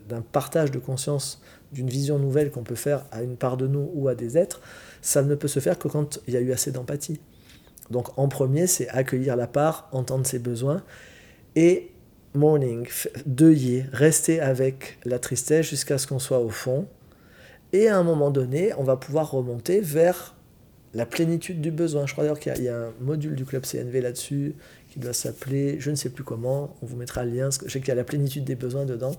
d'un 0.08 0.22
partage 0.22 0.70
de 0.70 0.78
conscience, 0.78 1.42
d'une 1.72 1.88
vision 1.88 2.18
nouvelle 2.18 2.50
qu'on 2.50 2.62
peut 2.62 2.74
faire 2.74 3.04
à 3.10 3.22
une 3.22 3.36
part 3.36 3.58
de 3.58 3.66
nous 3.66 3.90
ou 3.94 4.08
à 4.08 4.14
des 4.14 4.38
êtres, 4.38 4.62
ça 5.02 5.22
ne 5.22 5.34
peut 5.34 5.48
se 5.48 5.60
faire 5.60 5.78
que 5.78 5.88
quand 5.88 6.20
il 6.26 6.32
y 6.32 6.36
a 6.38 6.40
eu 6.40 6.52
assez 6.52 6.72
d'empathie. 6.72 7.20
Donc 7.90 8.18
en 8.18 8.28
premier, 8.28 8.66
c'est 8.66 8.88
accueillir 8.88 9.36
la 9.36 9.46
part, 9.46 9.88
entendre 9.92 10.26
ses 10.26 10.38
besoins 10.38 10.82
et 11.54 11.90
morning, 12.34 12.88
deuiller, 13.26 13.86
rester 13.92 14.40
avec 14.40 14.98
la 15.04 15.18
tristesse 15.18 15.68
jusqu'à 15.68 15.98
ce 15.98 16.06
qu'on 16.06 16.18
soit 16.18 16.40
au 16.40 16.50
fond. 16.50 16.86
Et 17.72 17.88
à 17.88 17.98
un 17.98 18.02
moment 18.02 18.30
donné, 18.30 18.72
on 18.78 18.84
va 18.84 18.96
pouvoir 18.96 19.30
remonter 19.30 19.80
vers 19.80 20.34
la 20.94 21.06
plénitude 21.06 21.60
du 21.60 21.70
besoin. 21.70 22.06
Je 22.06 22.12
crois 22.12 22.24
d'ailleurs 22.24 22.40
qu'il 22.40 22.62
y, 22.62 22.68
a 22.68 22.76
un 22.76 22.92
module 23.00 23.34
du 23.34 23.44
club 23.44 23.64
CNV 23.64 24.00
là-dessus 24.00 24.54
qui 24.90 24.98
doit 24.98 25.12
s'appeler, 25.12 25.78
je 25.80 25.90
ne 25.90 25.96
sais 25.96 26.10
plus 26.10 26.24
comment, 26.24 26.74
on 26.82 26.86
vous 26.86 26.96
mettra 26.96 27.24
le 27.24 27.32
lien, 27.32 27.50
je 27.50 27.70
sais 27.70 27.80
qu'il 27.80 27.88
y 27.88 27.92
a 27.92 27.94
la 27.94 28.04
plénitude 28.04 28.44
des 28.44 28.54
besoins 28.54 28.86
dedans. 28.86 29.12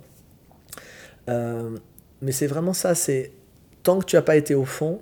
Euh, 1.29 1.77
mais 2.21 2.31
c'est 2.31 2.47
vraiment 2.47 2.73
ça, 2.73 2.95
c'est 2.95 3.31
tant 3.83 3.99
que 3.99 4.05
tu 4.05 4.15
n'as 4.15 4.23
pas 4.23 4.35
été 4.35 4.55
au 4.55 4.65
fond, 4.65 4.99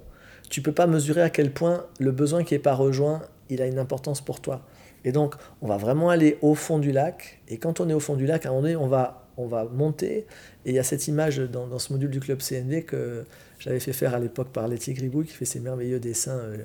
tu 0.50 0.62
peux 0.62 0.74
pas 0.74 0.88
mesurer 0.88 1.21
à 1.21 1.30
quel 1.30 1.51
point 1.51 1.86
le 2.00 2.12
besoin 2.12 2.44
qui 2.44 2.53
n'est 2.53 2.60
pas 2.60 2.74
rejoint, 2.74 3.21
il 3.50 3.62
a 3.62 3.65
une 3.65 3.80
importance 3.80 4.19
pour 4.19 4.42
toi. 4.42 4.65
Et 5.06 5.12
donc, 5.12 5.36
on 5.62 5.68
va 5.68 5.78
vraiment 5.78 6.10
aller 6.10 6.38
au 6.42 6.56
fond 6.56 6.80
du 6.80 6.92
lac. 6.92 7.42
Et 7.48 7.58
quand 7.58 7.80
on 7.80 7.90
est 7.90 7.94
au 7.94 8.00
fond 8.00 8.16
du 8.16 8.26
lac, 8.26 8.46
à 8.46 8.50
un 8.50 8.52
moment 8.52 8.64
donné, 8.64 8.76
on 8.76 8.88
va, 8.88 9.28
on 9.38 9.46
va 9.46 9.66
monter. 9.66 10.26
Et 10.66 10.72
il 10.72 10.74
y 10.74 10.80
a 10.80 10.84
cette 10.84 11.08
image 11.08 11.38
dans, 11.38 11.80
ce 11.80 11.94
module 11.94 12.10
du 12.10 12.20
club 12.20 12.40
CND 12.40 12.84
que 12.84 13.26
j'avais 13.60 13.80
fait 13.80 13.94
faire 13.94 14.14
à 14.14 14.20
l'époque 14.20 14.50
par 14.50 14.68
Letty 14.68 14.94
Gribouille, 14.94 15.26
qui 15.26 15.34
fait 15.34 15.46
ces 15.46 15.60
merveilleux 15.60 16.00
dessins 16.00 16.38
euh, 16.38 16.58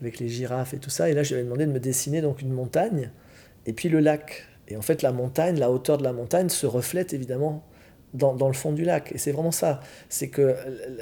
avec 0.00 0.18
les 0.18 0.28
girafes 0.28 0.74
et 0.74 0.78
tout 0.78 0.90
ça. 0.90 1.10
Et 1.10 1.14
là, 1.14 1.22
je 1.22 1.30
lui 1.30 1.34
avais 1.34 1.44
demandé 1.44 1.66
de 1.66 1.72
me 1.72 1.80
dessiner 1.80 2.20
donc 2.20 2.40
une 2.40 2.52
montagne 2.52 3.10
et 3.66 3.72
puis 3.72 3.88
le 3.88 4.00
lac. 4.00 4.46
Et 4.68 4.76
en 4.76 4.82
fait, 4.82 5.02
la 5.02 5.12
montagne, 5.12 5.58
la 5.58 5.70
hauteur 5.70 5.98
de 5.98 6.04
la 6.04 6.12
montagne 6.12 6.48
se 6.48 6.66
reflète 6.66 7.12
évidemment 7.12 7.62
dans, 8.14 8.34
dans 8.34 8.48
le 8.48 8.54
fond 8.54 8.72
du 8.72 8.84
lac. 8.84 9.12
Et 9.12 9.18
c'est 9.18 9.32
vraiment 9.32 9.50
ça. 9.50 9.80
C'est 10.08 10.28
que 10.28 10.56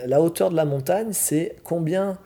la 0.06 0.20
hauteur 0.20 0.50
de 0.50 0.56
la 0.56 0.64
montagne, 0.64 1.12
c'est 1.12 1.56
combien 1.62 2.18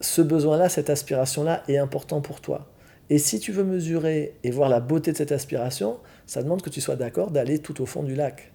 ce 0.00 0.22
besoin-là, 0.22 0.68
cette 0.68 0.90
aspiration-là 0.90 1.62
est 1.68 1.78
important 1.78 2.20
pour 2.20 2.40
toi. 2.40 2.68
Et 3.10 3.18
si 3.18 3.38
tu 3.38 3.52
veux 3.52 3.64
mesurer 3.64 4.34
et 4.42 4.50
voir 4.50 4.68
la 4.68 4.80
beauté 4.80 5.12
de 5.12 5.16
cette 5.16 5.32
aspiration, 5.32 5.98
ça 6.26 6.42
demande 6.42 6.62
que 6.62 6.70
tu 6.70 6.80
sois 6.80 6.96
d'accord 6.96 7.30
d'aller 7.30 7.58
tout 7.58 7.82
au 7.82 7.86
fond 7.86 8.02
du 8.02 8.14
lac. 8.14 8.52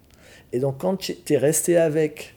Et 0.51 0.59
donc 0.59 0.79
quand 0.79 0.97
tu 0.97 1.15
es 1.29 1.37
resté 1.37 1.77
avec 1.77 2.35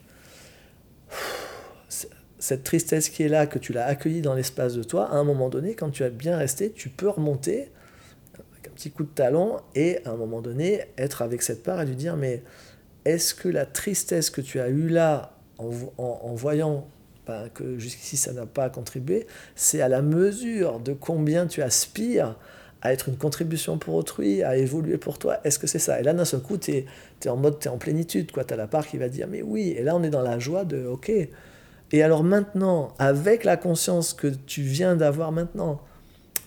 cette 2.39 2.65
tristesse 2.65 3.09
qui 3.09 3.23
est 3.23 3.29
là, 3.29 3.47
que 3.47 3.59
tu 3.59 3.73
l'as 3.73 3.87
accueillie 3.87 4.21
dans 4.21 4.35
l'espace 4.35 4.75
de 4.75 4.83
toi, 4.83 5.09
à 5.11 5.15
un 5.15 5.25
moment 5.25 5.49
donné, 5.49 5.75
quand 5.75 5.91
tu 5.91 6.05
as 6.05 6.11
bien 6.11 6.37
resté, 6.37 6.73
tu 6.73 6.89
peux 6.89 7.09
remonter 7.09 7.71
avec 8.35 8.69
un 8.69 8.71
petit 8.73 8.91
coup 8.91 9.05
de 9.05 9.11
talon 9.11 9.59
et 9.75 10.05
à 10.05 10.11
un 10.11 10.17
moment 10.17 10.43
donné 10.43 10.83
être 10.99 11.23
avec 11.23 11.43
cette 11.43 11.63
part 11.63 11.81
et 11.81 11.87
lui 11.87 11.97
dire 11.97 12.17
mais 12.17 12.43
est-ce 13.05 13.35
que 13.35 13.49
la 13.49 13.65
tristesse 13.67 14.31
que 14.31 14.41
tu 14.41 14.61
as 14.61 14.69
eue 14.69 14.89
là 14.89 15.37
en, 15.59 15.71
en, 15.99 16.35
voyant 16.35 16.89
que 17.55 17.79
jusqu'ici 17.79 18.17
ça 18.17 18.33
n'a 18.33 18.47
pas 18.47 18.71
contribué, 18.71 19.27
c'est 19.55 19.81
à 19.81 19.89
la 19.89 20.03
mesure 20.03 20.81
de 20.81 20.93
combien 20.93 21.47
tu 21.47 21.63
aspires 21.63 22.37
à 22.83 22.93
être 22.93 23.09
une 23.09 23.17
contribution 23.17 23.79
pour 23.79 23.95
autrui, 23.95 24.43
à 24.43 24.57
évoluer 24.57 24.99
pour 24.99 25.19
toi. 25.19 25.39
Est-ce 25.45 25.59
que 25.59 25.69
c'est 25.69 25.79
ça? 25.79 26.01
Et 26.01 26.03
là, 26.03 26.13
d'un 26.15 26.25
seul 26.25 26.41
coup, 26.41 26.59
tu 26.59 26.73
es, 26.73 26.87
es, 27.25 27.29
en 27.29 27.37
mode, 27.37 27.61
tu 27.61 27.69
es 27.69 27.71
en 27.71 27.79
plénitude. 27.79 28.33
Tu 28.33 28.53
as 28.53 28.57
la 28.57 28.67
part 28.67 28.89
qui 28.89 28.99
va 28.99 29.09
dire, 29.09 29.29
mais 29.29 29.41
oui. 29.41 29.75
Et 29.79 29.85
là, 29.85 29.95
on 29.95 30.03
est 30.03 30.11
dans 30.11 30.23
la 30.23 30.41
joie 30.41 30.65
de, 30.65 30.85
ok. 30.85 31.13
Et 31.93 32.03
alors 32.03 32.25
maintenant, 32.25 32.95
avec 32.99 33.45
la 33.45 33.57
conscience 33.57 34.15
que 34.15 34.27
tu 34.27 34.63
viens 34.63 34.97
d'avoir 34.97 35.31
maintenant, 35.31 35.81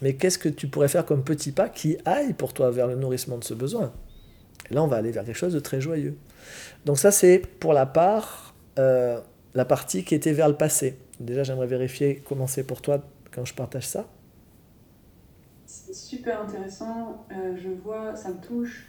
mais 0.02 0.16
qu'est-ce 0.16 0.38
que 0.38 0.50
tu 0.50 0.68
pourrais 0.68 0.88
faire 0.90 1.06
comme 1.06 1.24
petit 1.24 1.52
pas 1.52 1.70
qui 1.70 1.98
aille 2.04 2.34
pour 2.34 2.54
toi 2.54 2.70
vers 2.70 2.88
le 2.88 2.96
nourrissement 2.96 3.38
de 3.38 3.44
ce 3.44 3.54
besoin? 3.54 3.94
Et 4.70 4.74
là, 4.74 4.84
on 4.84 4.88
va 4.88 4.98
aller 4.98 5.12
vers 5.12 5.24
quelque 5.24 5.38
chose 5.38 5.54
de 5.54 5.60
très 5.60 5.80
joyeux. 5.80 6.18
Donc 6.86 6.98
ça, 6.98 7.12
c'est 7.12 7.40
pour 7.60 7.74
la 7.74 7.86
part, 7.86 8.56
euh, 8.80 9.22
la 9.56 9.66
partie 9.66 10.04
qui 10.04 10.14
était 10.14 10.34
vers 10.34 10.50
le 10.50 10.56
passé. 10.56 11.00
Déjà, 11.20 11.44
j'aimerais 11.44 11.68
vérifier 11.68 12.22
comment 12.28 12.48
c'est 12.48 12.64
pour 12.64 12.82
toi 12.82 13.02
quand 13.32 13.46
je 13.46 13.54
partage 13.54 13.88
ça. 13.88 14.08
C'est 15.66 15.96
super 15.96 16.42
intéressant. 16.42 17.26
Euh, 17.32 17.56
je 17.58 17.70
vois, 17.70 18.16
ça 18.16 18.30
me 18.30 18.42
touche. 18.42 18.88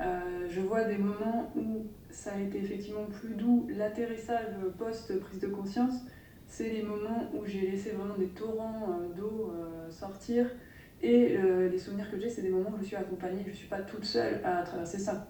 Euh, 0.00 0.48
je 0.50 0.60
vois 0.60 0.84
des 0.84 0.98
moments 0.98 1.52
où 1.54 1.86
ça 2.10 2.32
a 2.32 2.40
été 2.40 2.58
effectivement 2.58 3.04
plus 3.04 3.34
doux. 3.34 3.68
L'atterrissage 3.70 4.46
post-prise 4.78 5.40
de 5.40 5.48
conscience, 5.48 5.94
c'est 6.48 6.70
les 6.70 6.82
moments 6.82 7.30
où 7.34 7.46
j'ai 7.46 7.70
laissé 7.70 7.90
vraiment 7.90 8.16
des 8.16 8.28
torrents 8.28 8.98
d'eau 9.16 9.54
sortir. 9.90 10.46
Et 11.02 11.36
les 11.70 11.78
souvenirs 11.78 12.10
que 12.10 12.18
j'ai, 12.18 12.28
c'est 12.28 12.42
des 12.42 12.50
moments 12.50 12.70
où 12.70 12.78
je 12.80 12.86
suis 12.86 12.96
accompagnée, 12.96 13.42
je 13.44 13.50
ne 13.50 13.54
suis 13.54 13.68
pas 13.68 13.80
toute 13.80 14.04
seule 14.04 14.40
à 14.44 14.62
traverser 14.62 14.98
ça 14.98 15.28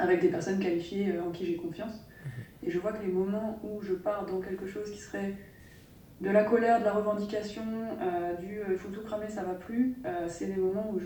avec 0.00 0.20
des 0.20 0.28
personnes 0.28 0.58
qualifiées 0.58 1.12
euh, 1.12 1.24
en 1.24 1.30
qui 1.30 1.46
j'ai 1.46 1.56
confiance. 1.56 2.06
Et 2.62 2.70
je 2.70 2.78
vois 2.78 2.92
que 2.92 3.02
les 3.02 3.12
moments 3.12 3.60
où 3.62 3.80
je 3.82 3.94
pars 3.94 4.26
dans 4.26 4.40
quelque 4.40 4.66
chose 4.66 4.90
qui 4.90 4.98
serait 4.98 5.34
de 6.20 6.30
la 6.30 6.44
colère, 6.44 6.80
de 6.80 6.84
la 6.84 6.92
revendication, 6.92 7.62
euh, 8.00 8.34
du 8.34 8.56
il 8.68 8.74
euh, 8.74 8.76
faut 8.76 8.90
tout 8.90 9.00
cramer, 9.00 9.28
ça 9.28 9.42
va 9.42 9.54
plus, 9.54 9.96
c'est 10.28 10.46
des 10.46 10.60
moments 10.60 10.92
où 10.92 11.00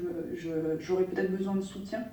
j'aurais 0.79 1.05
peut-être 1.05 1.31
besoin 1.31 1.55
de 1.55 1.63
soutien. 1.63 2.05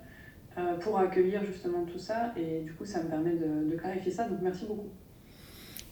pour 0.81 0.99
accueillir 0.99 1.43
justement 1.43 1.85
tout 1.85 1.97
ça. 1.97 2.33
Et 2.35 2.61
du 2.61 2.73
coup, 2.73 2.85
ça 2.85 3.01
me 3.01 3.09
permet 3.09 3.33
de 3.33 3.75
clarifier 3.75 4.11
ça. 4.11 4.27
Donc 4.27 4.39
merci 4.41 4.65
beaucoup. 4.65 4.91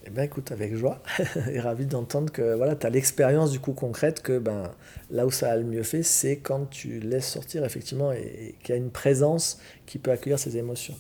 Eh 0.06 0.12
bien, 0.12 0.24
écoute, 0.24 0.54
avec 0.54 0.76
joie, 0.76 1.04
et 1.52 1.60
ravi 1.60 1.86
d'entendre 1.86 2.32
que 2.32 2.56
voilà, 2.56 2.76
tu 2.76 2.88
as 2.88 2.90
l'expérience 2.90 3.52
du 3.52 3.60
coup 3.60 3.74
concrète 3.74 4.22
que 4.22 4.40
ben, 4.40 4.72
là 5.12 5.26
où 5.26 5.32
ça 5.32 5.52
a 5.52 5.58
le 5.58 5.66
mieux 5.66 5.84
fait, 5.84 6.04
c'est 6.04 6.38
quand 6.38 6.70
tu 6.70 7.02
laisses 7.02 7.28
sortir 7.28 7.66
effectivement 7.66 8.14
et, 8.14 8.56
qu'il 8.64 8.74
y 8.76 8.78
a 8.78 8.82
une 8.82 8.92
présence 8.92 9.60
qui 9.86 9.98
peut 9.98 10.12
accueillir 10.12 10.40
ces 10.40 10.56
émotions. 10.56 10.96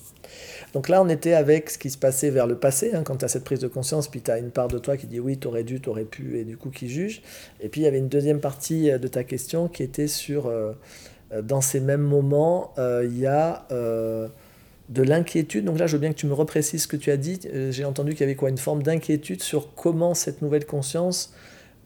Donc 0.74 0.89
là, 0.89 1.01
on 1.01 1.08
était 1.08 1.34
avec 1.34 1.70
ce 1.70 1.77
qui 1.77 1.89
se 1.89 1.98
passait 1.98 2.29
vers 2.29 2.46
le 2.46 2.56
passé, 2.56 2.91
hein, 2.94 3.03
quand 3.03 3.15
tu 3.15 3.25
as 3.25 3.29
cette 3.29 3.46
prise 3.46 3.60
de 3.60 3.70
conscience, 3.70 4.10
puis 4.10 4.22
tu 4.22 4.32
as 4.32 4.38
une 4.38 4.51
part 4.51 4.68
de 4.68 4.77
toi 4.77 4.98
qui 4.98 5.08
dit 5.08 5.22
oui, 5.22 5.39
tu 5.39 5.48
aurais 5.48 5.63
dû, 5.63 5.79
tu 5.79 5.88
aurais 5.89 6.03
pu, 6.03 6.38
et 6.38 6.44
du 6.44 6.58
coup 6.58 6.70
qui 6.70 6.89
juge. 6.89 7.22
Et 7.62 7.70
puis 7.70 7.82
il 7.82 7.86
y 7.86 7.88
avait 7.88 8.00
une 8.00 8.10
deuxième 8.10 8.41
partie 8.41 8.91
euh, 8.91 8.98
de 8.98 9.08
ta 9.08 9.24
question 9.24 9.70
qui 9.70 9.82
était 9.82 10.08
sur, 10.08 10.48
euh, 10.48 10.74
euh, 11.32 11.41
dans 11.41 11.62
ces 11.62 11.79
mêmes 11.79 12.01
moments, 12.01 12.74
il 12.77 13.18
y 13.18 13.27
a 13.27 13.65
de 14.89 15.03
l'inquiétude. 15.03 15.65
Donc 15.65 15.79
là, 15.79 15.88
je 15.88 15.93
veux 15.96 16.01
bien 16.01 16.12
que 16.12 16.17
tu 16.17 16.25
me 16.25 16.34
reprécises 16.34 16.84
ce 16.84 16.88
que 16.88 16.98
tu 16.98 17.12
as 17.12 17.17
dit. 17.17 17.39
Euh, 17.53 17.72
j'ai 17.72 17.86
entendu 17.86 18.12
qu'il 18.12 18.22
y 18.22 18.24
avait 18.24 18.36
quoi 18.36 18.50
Une 18.50 18.58
forme 18.58 18.84
d'inquiétude 18.84 19.41
sur 19.41 19.74
comment 19.75 20.13
cette 20.13 20.41
nouvelle 20.41 20.65
conscience, 20.65 21.34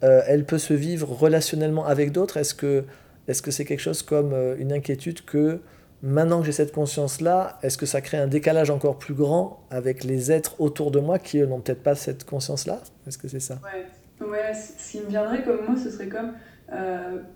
euh, 0.03 0.21
elle 0.27 0.45
peut 0.45 0.57
se 0.57 0.73
vivre 0.73 1.09
relationnellement 1.11 1.85
avec 1.85 2.11
d'autres. 2.11 2.37
Est-ce 2.37 2.55
que 2.55 2.85
est-ce 3.27 3.41
que 3.41 3.51
c'est 3.51 3.63
quelque 3.63 3.79
chose 3.79 4.01
comme 4.01 4.33
euh, 4.33 4.57
une 4.57 4.73
inquiétude 4.73 5.23
que 5.23 5.61
maintenant 6.01 6.41
que 6.41 6.45
j'ai 6.45 6.51
cette 6.51 6.73
conscience-là, 6.73 7.57
est-ce 7.63 7.77
que 7.77 7.85
ça 7.85 8.01
crée 8.01 8.17
un 8.17 8.27
décalage 8.27 8.69
encore 8.69 8.99
plus 8.99 9.13
grand 9.13 9.65
avec 9.69 10.03
les 10.03 10.29
êtres 10.29 10.59
autour 10.59 10.91
de 10.91 10.99
moi 10.99 11.19
qui 11.19 11.39
n'ont 11.39 11.61
peut-être 11.61 11.83
pas 11.83 11.95
cette 11.95 12.25
conscience-là? 12.25 12.81
Est-ce 13.07 13.17
que 13.17 13.29
c'est 13.29 13.39
ça? 13.39 13.61
Ouais. 13.63 14.27
ouais, 14.27 14.53
ce 14.53 14.91
qui 14.91 14.99
me 14.99 15.07
viendrait 15.07 15.43
comme 15.43 15.65
moi, 15.65 15.75
ce 15.81 15.89
serait 15.89 16.09
comme 16.09 16.33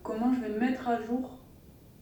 comment 0.04 0.34
je 0.34 0.42
vais 0.42 0.54
me 0.54 0.60
mettre 0.60 0.90
à 0.90 1.02
jour 1.04 1.38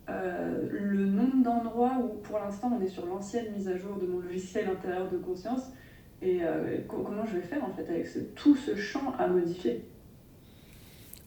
euh, 0.07 0.67
le 0.69 1.05
nombre 1.07 1.43
d'endroits 1.43 1.93
où 1.99 2.19
pour 2.19 2.37
l'instant 2.37 2.77
on 2.79 2.83
est 2.83 2.89
sur 2.89 3.07
l'ancienne 3.07 3.51
mise 3.55 3.67
à 3.67 3.75
jour 3.75 3.97
de 3.97 4.05
mon 4.05 4.19
logiciel 4.19 4.67
intérieur 4.69 5.09
de 5.09 5.17
conscience 5.17 5.63
et 6.21 6.41
euh, 6.43 6.77
comment 6.87 7.25
je 7.25 7.37
vais 7.37 7.41
faire 7.41 7.63
en 7.63 7.73
fait 7.73 7.89
avec 7.89 8.07
tout 8.35 8.55
ce 8.55 8.75
champ 8.75 9.15
à 9.17 9.27
modifier? 9.27 9.83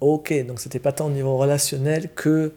Ok, 0.01 0.33
donc 0.47 0.61
c'était 0.61 0.79
pas 0.79 0.93
tant 0.93 1.07
au 1.07 1.11
niveau 1.11 1.37
relationnel 1.37 2.09
que 2.15 2.53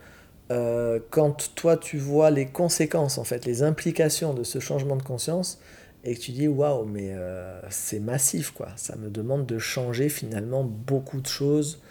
euh, 0.51 0.99
quand 1.09 1.55
toi 1.55 1.75
tu 1.75 1.97
vois 1.97 2.29
les 2.29 2.45
conséquences 2.45 3.17
en 3.17 3.23
fait, 3.23 3.45
les 3.45 3.63
implications 3.63 4.35
de 4.35 4.43
ce 4.43 4.59
changement 4.59 4.97
de 4.97 5.03
conscience 5.03 5.59
et 6.03 6.13
que 6.13 6.19
tu 6.19 6.31
dis 6.33 6.47
waouh 6.47 6.85
mais 6.85 7.15
c'est 7.71 7.99
massif 7.99 8.51
quoi, 8.51 8.69
ça 8.75 8.95
me 8.95 9.09
demande 9.09 9.47
de 9.47 9.57
changer 9.57 10.07
finalement 10.09 10.63
beaucoup 10.63 11.19
de 11.19 11.27
choses 11.27 11.81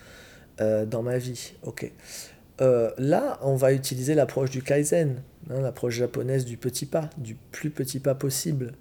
dans 0.59 1.03
ma 1.03 1.19
vie. 1.19 1.55
Ok. 1.65 1.91
Euh, 2.61 2.91
là, 2.99 3.39
on 3.43 3.55
va 3.55 3.73
utiliser 3.73 4.15
l'approche 4.15 4.51
du 4.51 4.63
Kaizen, 4.63 5.23
hein, 5.51 5.61
l'approche 5.63 5.95
japonaise 5.95 6.45
du 6.45 6.57
petit 6.57 6.87
pas, 6.87 7.09
du 7.17 7.37
plus 7.53 7.71
petit 7.71 8.01
pas 8.01 8.15
possible. 8.15 8.73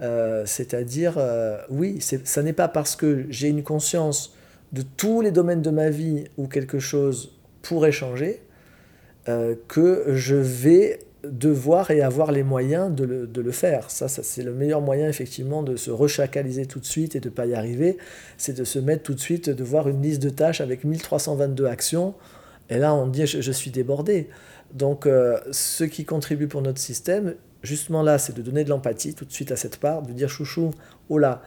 Euh, 0.00 0.44
c'est-à-dire, 0.44 1.14
euh, 1.18 1.58
oui, 1.70 2.00
ça 2.00 2.42
n'est 2.42 2.52
pas 2.52 2.68
parce 2.68 2.96
que 2.96 3.26
j'ai 3.30 3.48
une 3.48 3.62
conscience 3.62 4.34
de 4.72 4.82
tous 4.82 5.20
les 5.20 5.30
domaines 5.30 5.62
de 5.62 5.70
ma 5.70 5.90
vie 5.90 6.24
où 6.36 6.48
quelque 6.48 6.78
chose 6.78 7.32
pourrait 7.62 7.92
changer 7.92 8.40
que 9.68 10.06
je 10.08 10.34
vais 10.34 10.98
devoir 11.22 11.92
et 11.92 12.02
avoir 12.02 12.32
les 12.32 12.42
moyens 12.42 12.92
de 12.92 13.04
le, 13.04 13.52
faire. 13.52 13.88
Ça, 13.88 14.08
ça 14.08 14.24
c'est 14.24 14.42
le 14.42 14.52
meilleur 14.52 14.80
moyen 14.80 15.08
effectivement 15.08 15.62
de 15.62 15.76
se 15.76 15.92
rechacaliser 15.92 16.66
tout 16.66 16.80
de 16.80 16.84
suite 16.84 17.14
et 17.14 17.20
de 17.20 17.28
ne 17.28 17.32
pas 17.32 17.46
y 17.46 17.54
arriver, 17.54 17.98
c'est 18.36 18.56
de 18.56 18.64
se 18.64 18.80
mettre 18.80 19.04
tout 19.04 19.14
de 19.14 19.20
suite, 19.20 19.48
de 19.48 19.62
voir 19.62 19.88
une 19.88 20.02
liste 20.02 20.20
de 20.20 20.30
tâches 20.30 20.60
avec 20.60 20.82
1322 20.82 21.66
actions 21.66 22.14
et 22.72 22.78
là, 22.78 22.94
on 22.94 23.06
dit 23.06 23.26
je, 23.26 23.52
suis 23.52 23.70
débordé. 23.70 24.30
Donc, 24.72 25.04
euh, 25.04 25.38
ce 25.50 25.84
qui 25.84 26.06
contribue 26.06 26.48
pour 26.48 26.62
notre 26.62 26.80
système, 26.80 27.34
justement 27.62 28.02
là, 28.02 28.16
c'est 28.16 28.34
de 28.34 28.40
donner 28.40 28.64
de 28.64 28.70
l'empathie 28.70 29.14
tout 29.14 29.26
de 29.26 29.32
suite 29.32 29.52
à 29.52 29.56
cette 29.56 29.76
part, 29.76 30.00
de 30.00 30.12
dire 30.12 30.30
chouchou, 30.30 30.70
oh 31.10 31.18
là, 31.18 31.42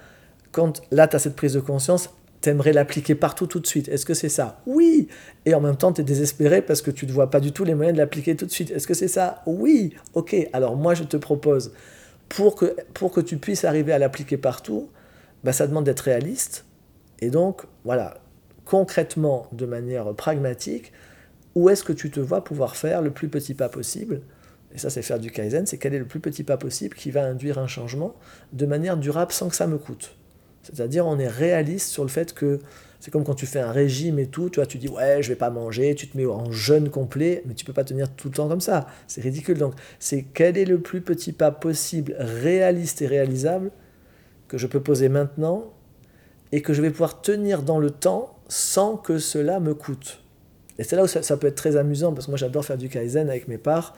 quand 0.51 0.83
là, 0.91 1.07
tu 1.07 1.15
as 1.15 1.19
cette 1.19 1.35
prise 1.35 1.53
de 1.53 1.59
conscience, 1.59 2.11
t'aimerais 2.41 2.73
l'appliquer 2.73 3.15
partout 3.15 3.47
tout 3.47 3.59
de 3.59 3.65
suite. 3.65 3.89
Est-ce 3.89 4.05
que 4.05 4.13
c'est 4.13 4.29
ça? 4.29 4.61
Oui. 4.67 5.07
Et 5.47 5.55
en 5.55 5.61
même 5.61 5.77
temps, 5.77 5.91
tu 5.91 6.01
es 6.01 6.03
désespéré 6.03 6.61
parce 6.61 6.83
que 6.83 6.91
tu 6.91 7.07
ne 7.07 7.11
vois 7.11 7.31
pas 7.31 7.39
du 7.39 7.51
tout 7.51 7.63
les 7.63 7.73
moyens 7.73 7.95
de 7.95 8.01
l'appliquer 8.01 8.35
tout 8.35 8.45
de 8.45 8.51
suite. 8.51 8.69
Est-ce 8.69 8.85
que 8.85 8.93
c'est 8.93 9.07
ça? 9.07 9.41
Oui. 9.47 9.95
Ok. 10.13 10.35
Alors 10.53 10.75
moi, 10.75 10.93
je 10.93 11.05
te 11.05 11.17
propose, 11.17 11.73
pour 12.29 12.55
que, 12.55 12.75
pour 12.93 13.11
que 13.11 13.19
tu 13.19 13.37
puisses 13.37 13.65
arriver 13.65 13.93
à 13.93 13.97
l'appliquer 13.97 14.37
partout, 14.37 14.89
bah, 15.43 15.53
ça 15.53 15.65
demande 15.65 15.85
d'être 15.85 16.01
réaliste. 16.01 16.65
Et 17.19 17.31
donc, 17.31 17.63
voilà, 17.83 18.19
concrètement, 18.63 19.47
de 19.53 19.65
manière 19.65 20.13
pragmatique, 20.13 20.93
où 21.55 21.69
est-ce 21.69 21.83
que 21.83 21.93
tu 21.93 22.11
te 22.11 22.19
vois 22.19 22.43
pouvoir 22.43 22.75
faire 22.75 23.01
le 23.01 23.11
plus 23.11 23.29
petit 23.29 23.53
pas 23.53 23.69
possible 23.69 24.21
Et 24.73 24.77
ça, 24.77 24.89
c'est 24.89 25.01
faire 25.01 25.19
du 25.19 25.31
Kaizen, 25.31 25.65
c'est 25.65 25.77
quel 25.77 25.93
est 25.93 25.99
le 25.99 26.05
plus 26.05 26.19
petit 26.19 26.43
pas 26.43 26.57
possible 26.57 26.95
qui 26.95 27.11
va 27.11 27.25
induire 27.25 27.57
un 27.57 27.67
changement 27.67 28.15
de 28.53 28.65
manière 28.65 28.97
durable 28.97 29.31
sans 29.31 29.49
que 29.49 29.55
ça 29.55 29.67
me 29.67 29.77
coûte. 29.77 30.15
C'est-à-dire, 30.63 31.05
on 31.05 31.17
est 31.19 31.27
réaliste 31.27 31.89
sur 31.89 32.03
le 32.03 32.09
fait 32.09 32.33
que 32.33 32.59
c'est 32.99 33.11
comme 33.11 33.23
quand 33.23 33.35
tu 33.35 33.45
fais 33.45 33.59
un 33.59 33.71
régime 33.71 34.17
et 34.17 34.25
tout, 34.25 34.49
tu 34.49 34.55
vois, 34.55 34.65
tu 34.65 34.79
dis 34.79 34.89
ouais, 34.89 35.21
je 35.21 35.29
vais 35.29 35.35
pas 35.35 35.51
manger, 35.51 35.93
tu 35.93 36.07
te 36.07 36.17
mets 36.17 36.25
en 36.25 36.51
jeûne 36.51 36.89
complet, 36.89 37.43
mais 37.45 37.53
tu 37.53 37.63
peux 37.63 37.73
pas 37.73 37.83
tenir 37.83 38.09
tout 38.09 38.29
le 38.29 38.33
temps 38.33 38.47
comme 38.47 38.61
ça. 38.61 38.87
C'est 39.07 39.21
ridicule. 39.21 39.59
Donc, 39.59 39.75
c'est 39.99 40.23
quel 40.23 40.57
est 40.57 40.65
le 40.65 40.79
plus 40.79 41.01
petit 41.01 41.31
pas 41.31 41.51
possible, 41.51 42.15
réaliste 42.17 43.01
et 43.03 43.07
réalisable 43.07 43.71
que 44.47 44.57
je 44.57 44.65
peux 44.65 44.81
poser 44.81 45.07
maintenant 45.07 45.71
et 46.51 46.61
que 46.61 46.73
je 46.73 46.81
vais 46.81 46.89
pouvoir 46.89 47.21
tenir 47.21 47.61
dans 47.61 47.79
le 47.79 47.91
temps 47.91 48.39
sans 48.47 48.97
que 48.97 49.19
cela 49.19 49.59
me 49.59 49.75
coûte. 49.75 50.24
Et 50.77 50.83
c'est 50.83 50.95
là 50.95 51.03
où 51.03 51.07
ça, 51.07 51.37
peut 51.37 51.47
être 51.47 51.55
très 51.55 51.77
amusant, 51.77 52.13
parce 52.13 52.25
que 52.25 52.31
moi 52.31 52.37
j'adore 52.37 52.65
faire 52.65 52.77
du 52.77 52.89
Kaizen 52.89 53.29
avec 53.29 53.47
mes 53.47 53.57
parts. 53.57 53.95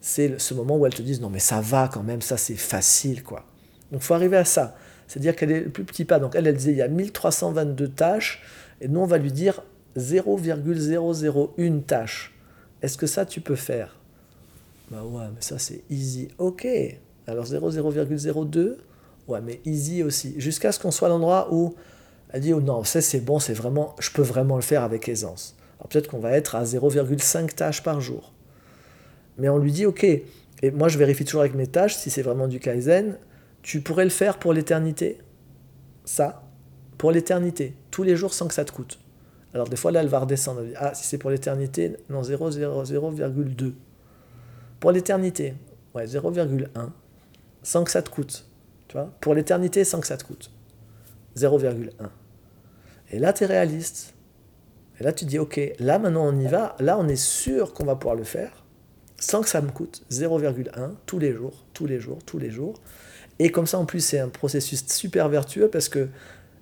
C'est 0.00 0.40
ce 0.40 0.54
moment 0.54 0.76
où 0.76 0.86
elles 0.86 0.94
te 0.94 1.02
disent 1.02 1.20
non 1.20 1.30
mais 1.30 1.38
ça 1.38 1.60
va 1.60 1.88
quand 1.88 2.02
même, 2.02 2.22
ça 2.22 2.36
c'est 2.36 2.56
facile 2.56 3.22
quoi. 3.22 3.44
Donc 3.90 4.02
faut 4.02 4.14
arriver 4.14 4.36
à 4.36 4.44
ça. 4.44 4.76
C'est-à-dire 5.06 5.36
qu'elle 5.36 5.52
est 5.52 5.60
le 5.60 5.70
plus 5.70 5.84
petit 5.84 6.04
pas. 6.04 6.18
Donc 6.18 6.34
elle, 6.34 6.46
elle 6.46 6.56
disait 6.56 6.72
il 6.72 6.78
y 6.78 6.82
a 6.82 6.88
1322 6.88 7.88
tâches, 7.88 8.42
et 8.80 8.88
nous 8.88 9.00
on 9.00 9.06
va 9.06 9.18
lui 9.18 9.32
dire 9.32 9.62
0,001 9.96 11.80
tâche. 11.80 12.34
Est-ce 12.82 12.96
que 12.96 13.06
ça 13.06 13.26
tu 13.26 13.40
peux 13.40 13.56
faire? 13.56 13.98
Bah 14.90 15.02
ouais, 15.04 15.26
mais 15.34 15.40
ça 15.40 15.58
c'est 15.58 15.82
easy. 15.90 16.28
Ok. 16.38 16.66
Alors 17.26 17.46
0,02 17.46 18.76
Ouais, 19.28 19.40
mais 19.40 19.60
easy 19.64 20.02
aussi. 20.02 20.34
Jusqu'à 20.38 20.72
ce 20.72 20.80
qu'on 20.80 20.90
soit 20.90 21.06
à 21.06 21.10
l'endroit 21.10 21.48
où 21.52 21.74
elle 22.30 22.40
dit 22.40 22.52
oh 22.52 22.60
non, 22.60 22.82
ça 22.82 23.00
c'est 23.00 23.20
bon, 23.20 23.38
c'est 23.38 23.54
vraiment, 23.54 23.94
je 24.00 24.10
peux 24.10 24.22
vraiment 24.22 24.56
le 24.56 24.62
faire 24.62 24.82
avec 24.82 25.08
aisance 25.08 25.54
peut-être 25.88 26.08
qu'on 26.08 26.18
va 26.18 26.32
être 26.32 26.54
à 26.54 26.64
0,5 26.64 27.54
tâches 27.54 27.82
par 27.82 28.00
jour. 28.00 28.32
Mais 29.38 29.48
on 29.48 29.58
lui 29.58 29.72
dit, 29.72 29.86
ok, 29.86 30.04
et 30.04 30.70
moi 30.70 30.88
je 30.88 30.98
vérifie 30.98 31.24
toujours 31.24 31.40
avec 31.40 31.54
mes 31.54 31.66
tâches 31.66 31.96
si 31.96 32.10
c'est 32.10 32.22
vraiment 32.22 32.48
du 32.48 32.60
Kaizen, 32.60 33.18
tu 33.62 33.80
pourrais 33.80 34.04
le 34.04 34.10
faire 34.10 34.38
pour 34.38 34.52
l'éternité 34.52 35.18
Ça, 36.04 36.42
pour 36.98 37.10
l'éternité, 37.10 37.74
tous 37.90 38.02
les 38.02 38.16
jours 38.16 38.34
sans 38.34 38.48
que 38.48 38.54
ça 38.54 38.64
te 38.64 38.72
coûte. 38.72 38.98
Alors 39.54 39.68
des 39.68 39.76
fois 39.76 39.90
là 39.92 40.00
elle 40.00 40.08
va 40.08 40.20
redescendre, 40.20 40.62
ah 40.76 40.94
si 40.94 41.04
c'est 41.04 41.18
pour 41.18 41.30
l'éternité, 41.30 41.96
non 42.08 42.22
0,0,2. 42.22 43.72
Pour 44.80 44.92
l'éternité, 44.92 45.54
ouais 45.94 46.06
0,1, 46.06 46.68
sans 47.62 47.84
que 47.84 47.90
ça 47.90 48.02
te 48.02 48.10
coûte. 48.10 48.46
Tu 48.88 48.96
vois 48.96 49.12
Pour 49.20 49.34
l'éternité 49.34 49.84
sans 49.84 50.00
que 50.00 50.06
ça 50.06 50.16
te 50.16 50.24
coûte. 50.24 50.50
0,1. 51.36 51.90
Et 53.10 53.18
là 53.18 53.32
tu 53.32 53.44
es 53.44 53.46
réaliste. 53.46 54.14
Là, 55.02 55.12
tu 55.12 55.24
dis, 55.24 55.38
OK, 55.38 55.60
là 55.78 55.98
maintenant 55.98 56.26
on 56.26 56.38
y 56.38 56.46
va, 56.46 56.76
là 56.78 56.96
on 56.98 57.08
est 57.08 57.16
sûr 57.16 57.74
qu'on 57.74 57.84
va 57.84 57.96
pouvoir 57.96 58.14
le 58.14 58.24
faire, 58.24 58.64
sans 59.18 59.42
que 59.42 59.48
ça 59.48 59.60
me 59.60 59.70
coûte 59.70 60.02
0,1 60.10 60.68
tous 61.06 61.18
les 61.18 61.32
jours, 61.32 61.64
tous 61.74 61.86
les 61.86 62.00
jours, 62.00 62.18
tous 62.24 62.38
les 62.38 62.50
jours. 62.50 62.74
Et 63.38 63.50
comme 63.50 63.66
ça, 63.66 63.78
en 63.78 63.84
plus, 63.84 64.00
c'est 64.00 64.20
un 64.20 64.28
processus 64.28 64.86
super 64.86 65.28
vertueux 65.28 65.68
parce 65.68 65.88
que 65.88 66.08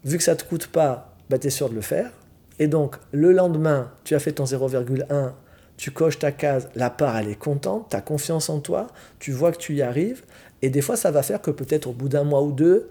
vu 0.05 0.17
que 0.17 0.23
ça 0.23 0.33
ne 0.33 0.39
te 0.39 0.45
coûte 0.45 0.69
pas, 0.69 1.15
bah, 1.29 1.39
tu 1.39 1.49
es 1.49 1.51
sûr 1.51 1.69
de 1.69 1.75
le 1.75 1.81
faire. 1.81 2.11
Et 2.59 2.67
donc, 2.67 2.97
le 3.13 3.33
lendemain, 3.33 3.91
tu 4.05 4.15
as 4.15 4.19
fait 4.19 4.33
ton 4.33 4.45
0,1, 4.45 5.33
tu 5.77 5.91
coches 5.91 6.19
ta 6.19 6.33
case, 6.33 6.69
la 6.75 6.91
part, 6.91 7.17
elle 7.17 7.29
est 7.29 7.39
contente, 7.39 7.89
tu 7.91 7.97
as 7.97 8.01
confiance 8.01 8.51
en 8.51 8.61
toi, 8.61 8.87
tu 9.19 9.33
vois 9.33 9.53
que 9.53 9.59
tu 9.59 9.75
y 9.75 9.83
arrives. 9.83 10.25
Et 10.63 10.71
des 10.71 10.83
fois, 10.83 10.97
ça 10.97 11.11
va 11.11 11.23
faire 11.23 11.41
que 11.41 11.51
peut-être 11.51 11.87
au 11.87 11.93
bout 11.93 12.09
d'un 12.09 12.25
mois 12.25 12.43
ou 12.43 12.53
deux, 12.53 12.91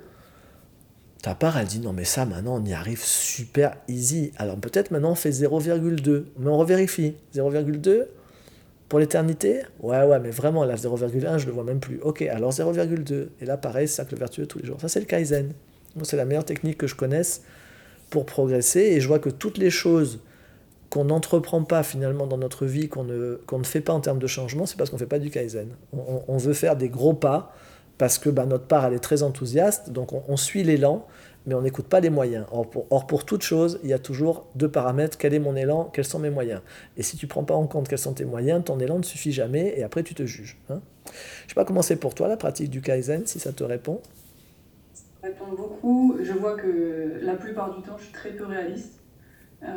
ta 1.21 1.35
part, 1.35 1.57
elle 1.57 1.67
dit 1.67 1.79
non, 1.79 1.93
mais 1.93 2.05
ça, 2.05 2.25
maintenant, 2.25 2.61
on 2.61 2.65
y 2.65 2.73
arrive 2.73 3.03
super 3.03 3.75
easy. 3.87 4.31
Alors 4.37 4.57
peut-être 4.57 4.91
maintenant, 4.91 5.11
on 5.11 5.15
fait 5.15 5.31
0,2, 5.31 6.25
mais 6.37 6.49
on 6.49 6.57
revérifie. 6.57 7.15
0,2 7.35 8.05
pour 8.87 8.99
l'éternité? 8.99 9.61
Ouais, 9.81 10.03
ouais, 10.03 10.19
mais 10.19 10.31
vraiment, 10.31 10.63
là, 10.63 10.75
0,1, 10.75 11.37
je 11.37 11.45
le 11.45 11.51
vois 11.51 11.63
même 11.63 11.79
plus. 11.79 11.99
Ok, 12.01 12.21
alors 12.23 12.51
0,2. 12.51 13.27
Et 13.39 13.45
là, 13.45 13.57
pareil, 13.57 13.87
le 14.11 14.17
vertueux 14.17 14.47
tous 14.47 14.59
les 14.59 14.65
jours. 14.65 14.79
Ça, 14.81 14.87
c'est 14.87 14.99
le 14.99 15.05
Kaizen. 15.05 15.53
C'est 16.03 16.17
la 16.17 16.25
meilleure 16.25 16.45
technique 16.45 16.77
que 16.77 16.87
je 16.87 16.95
connaisse 16.95 17.43
pour 18.09 18.25
progresser. 18.25 18.79
Et 18.79 19.01
je 19.01 19.07
vois 19.07 19.19
que 19.19 19.29
toutes 19.29 19.57
les 19.57 19.69
choses 19.69 20.19
qu'on 20.89 21.05
n'entreprend 21.05 21.63
pas 21.63 21.83
finalement 21.83 22.25
dans 22.25 22.37
notre 22.37 22.65
vie, 22.65 22.89
qu'on 22.89 23.03
ne, 23.03 23.39
ne 23.51 23.63
fait 23.63 23.81
pas 23.81 23.93
en 23.93 23.99
termes 23.99 24.17
de 24.17 24.25
changement, 24.25 24.65
c'est 24.65 24.77
parce 24.77 24.89
qu'on 24.89 24.95
ne 24.95 24.99
fait 24.99 25.05
pas 25.05 25.19
du 25.19 25.29
Kaizen. 25.29 25.69
On 25.93 26.37
veut 26.37 26.53
faire 26.53 26.75
des 26.75 26.89
gros 26.89 27.13
pas 27.13 27.53
parce 27.99 28.17
que 28.17 28.29
bah, 28.29 28.45
notre 28.45 28.63
part, 28.63 28.85
elle 28.85 28.93
est 28.93 28.99
très 28.99 29.21
enthousiaste, 29.23 29.91
donc 29.91 30.13
on, 30.13 30.37
suit 30.37 30.63
l'élan, 30.63 31.05
mais 31.45 31.53
on 31.53 31.61
n'écoute 31.61 31.85
pas 31.85 31.99
les 31.99 32.09
moyens. 32.09 32.45
Or 32.49 33.05
pour, 33.05 33.25
toute 33.25 33.43
chose, 33.43 33.77
il 33.83 33.89
y 33.89 33.93
a 33.93 33.99
toujours 33.99 34.47
deux 34.55 34.69
paramètres, 34.69 35.17
quel 35.17 35.33
est 35.33 35.39
mon 35.39 35.55
élan, 35.55 35.91
quels 35.93 36.05
sont 36.05 36.17
mes 36.17 36.29
moyens? 36.29 36.61
Et 36.95 37.03
si 37.03 37.17
tu 37.17 37.25
ne 37.25 37.29
prends 37.29 37.43
pas 37.43 37.55
en 37.55 37.67
compte 37.67 37.89
quels 37.89 37.99
sont 37.99 38.13
tes 38.13 38.23
moyens, 38.23 38.63
ton 38.63 38.79
élan 38.79 38.99
ne 38.99 39.03
suffit 39.03 39.33
jamais, 39.33 39.77
et 39.77 39.83
après 39.83 40.03
tu 40.03 40.15
te 40.15 40.23
juges. 40.25 40.57
Hein. 40.69 40.79
Je 41.05 41.11
ne 41.11 41.49
sais 41.49 41.55
pas 41.55 41.65
comment 41.65 41.81
c'est 41.81 41.97
pour 41.97 42.15
toi 42.15 42.29
la 42.29 42.37
pratique 42.37 42.69
du 42.69 42.81
Kaizen, 42.81 43.25
si 43.25 43.37
ça 43.37 43.51
te 43.51 43.65
répond. 43.65 43.99
Ça 44.93 45.27
répond 45.27 45.47
beaucoup. 45.49 46.15
Je 46.23 46.31
vois 46.31 46.55
que 46.55 47.19
la 47.21 47.35
plupart 47.35 47.75
du 47.75 47.81
temps, 47.83 47.97
je 47.97 48.05
suis 48.05 48.13
très 48.13 48.31
peu 48.31 48.45
réaliste. 48.45 48.93
Euh, 49.61 49.67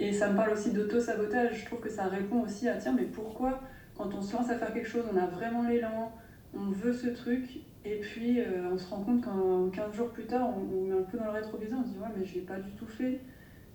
et 0.00 0.12
ça 0.12 0.28
me 0.28 0.36
parle 0.36 0.54
aussi 0.54 0.72
d'auto-sabotage. 0.72 1.60
Je 1.60 1.66
trouve 1.66 1.78
que 1.78 1.90
ça 1.90 2.06
répond 2.06 2.42
aussi 2.42 2.68
à 2.68 2.74
tiens, 2.74 2.94
mais 2.96 3.04
pourquoi, 3.04 3.60
quand 3.96 4.12
on 4.16 4.20
se 4.20 4.32
lance 4.32 4.50
à 4.50 4.58
faire 4.58 4.74
quelque 4.74 4.88
chose, 4.88 5.04
on 5.12 5.16
a 5.16 5.26
vraiment 5.26 5.62
l'élan, 5.68 6.10
on 6.54 6.70
veut 6.70 6.92
ce 6.92 7.08
truc, 7.08 7.60
et 7.84 7.96
puis 7.96 8.40
euh, 8.40 8.70
on 8.72 8.78
se 8.78 8.88
rend 8.88 9.02
compte 9.02 9.24
qu'en 9.24 9.70
15 9.70 9.94
jours 9.94 10.10
plus 10.10 10.26
tard, 10.26 10.50
on, 10.56 10.86
met 10.86 10.92
un 10.92 11.02
peu 11.02 11.18
dans 11.18 11.26
le 11.26 11.30
rétroviseur, 11.30 11.78
on 11.82 11.86
se 11.86 11.90
dit 11.90 11.98
ouais, 11.98 12.08
mais 12.16 12.24
je 12.24 12.34
l'ai 12.34 12.40
pas 12.40 12.58
du 12.58 12.70
tout 12.72 12.86
fait. 12.86 13.20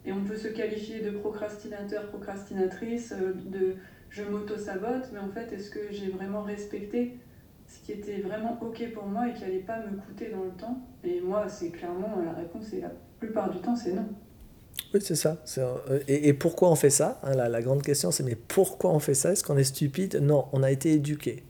Et 0.06 0.12
on 0.12 0.24
peut 0.24 0.36
se 0.36 0.48
qualifier 0.50 1.02
de 1.02 1.12
procrastinateur, 1.12 2.08
procrastinatrice, 2.10 3.14
euh, 3.14 3.34
de 3.46 3.76
je 4.10 4.24
m'auto-sabote, 4.24 5.10
mais 5.12 5.20
en 5.20 5.30
fait, 5.30 5.52
est-ce 5.52 5.70
que 5.70 5.92
j'ai 5.92 6.10
vraiment 6.10 6.44
respecté 6.44 7.18
ce 7.68 7.84
qui 7.84 7.94
était 7.94 8.22
vraiment 8.22 8.58
ok 8.62 8.94
pour 8.94 9.08
moi 9.08 9.28
et 9.28 9.34
qui 9.34 9.44
allait 9.44 9.58
pas 9.58 9.80
me 9.80 9.98
coûter 9.98 10.30
dans 10.30 10.44
le 10.44 10.52
temps? 10.52 10.80
Et 11.04 11.20
moi, 11.22 11.50
c'est 11.50 11.70
clairement 11.70 12.22
la 12.24 12.34
réponse, 12.34 12.72
et 12.74 12.82
la 12.82 12.92
plupart 13.20 13.50
du 13.50 13.60
temps, 13.60 13.76
c'est 13.76 13.94
non. 13.94 14.08
Oui, 14.94 15.02
c'est 15.02 15.16
ça. 15.16 15.38
Euh, 15.58 16.00
et, 16.08 16.34
pourquoi 16.34 16.70
on 16.70 16.76
fait 16.76 16.90
ça? 16.90 17.20
Hein, 17.24 17.34
la, 17.36 17.50
la, 17.50 17.62
grande 17.62 17.82
question, 17.82 18.12
c'est 18.12 18.24
mais 18.24 18.36
pourquoi 18.36 18.92
on 18.92 19.00
fait 19.00 19.14
ça? 19.14 19.32
Est-ce 19.32 19.44
qu'on 19.44 19.58
est 19.58 19.64
stupide? 19.64 20.20
Non, 20.22 20.46
on 20.54 20.64
a 20.64 20.72
été 20.72 20.94
éduqué. 20.94 21.44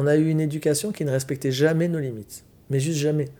On 0.00 0.06
a 0.06 0.14
eu 0.14 0.28
une 0.28 0.40
éducation 0.40 0.92
qui 0.92 1.04
ne 1.04 1.10
respectait 1.10 1.50
jamais 1.50 1.88
nos 1.88 1.98
limites. 1.98 2.44
Mais 2.70 2.78
juste 2.78 3.00
jamais. 3.00 3.30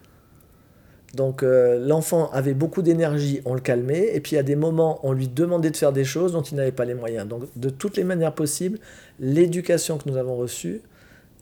Donc 1.15 1.45
euh, 1.45 1.79
l'enfant 1.79 2.33
avait 2.33 2.53
beaucoup 2.53 2.83
d'énergie, 2.83 3.41
on 3.45 3.55
le 3.55 3.61
calmait, 3.61 4.11
et 4.13 4.19
puis 4.19 4.37
à 4.37 4.43
des 4.43 4.57
moments, 4.57 4.99
on 5.05 5.13
lui 5.13 5.29
demandait 5.29 5.71
de 5.71 5.77
faire 5.77 5.93
des 5.93 6.05
choses 6.05 6.33
dont 6.33 6.43
il 6.43 6.57
n'avait 6.57 6.73
pas 6.73 6.85
les 6.85 6.95
moyens. 6.95 7.29
Donc 7.29 7.45
de 7.55 7.71
toutes 7.71 7.97
les 7.97 8.03
manières 8.03 8.35
possibles, 8.35 8.81
l'éducation 9.21 9.99
que 9.99 10.09
nous 10.09 10.17
avons 10.17 10.37
reçue, 10.37 10.83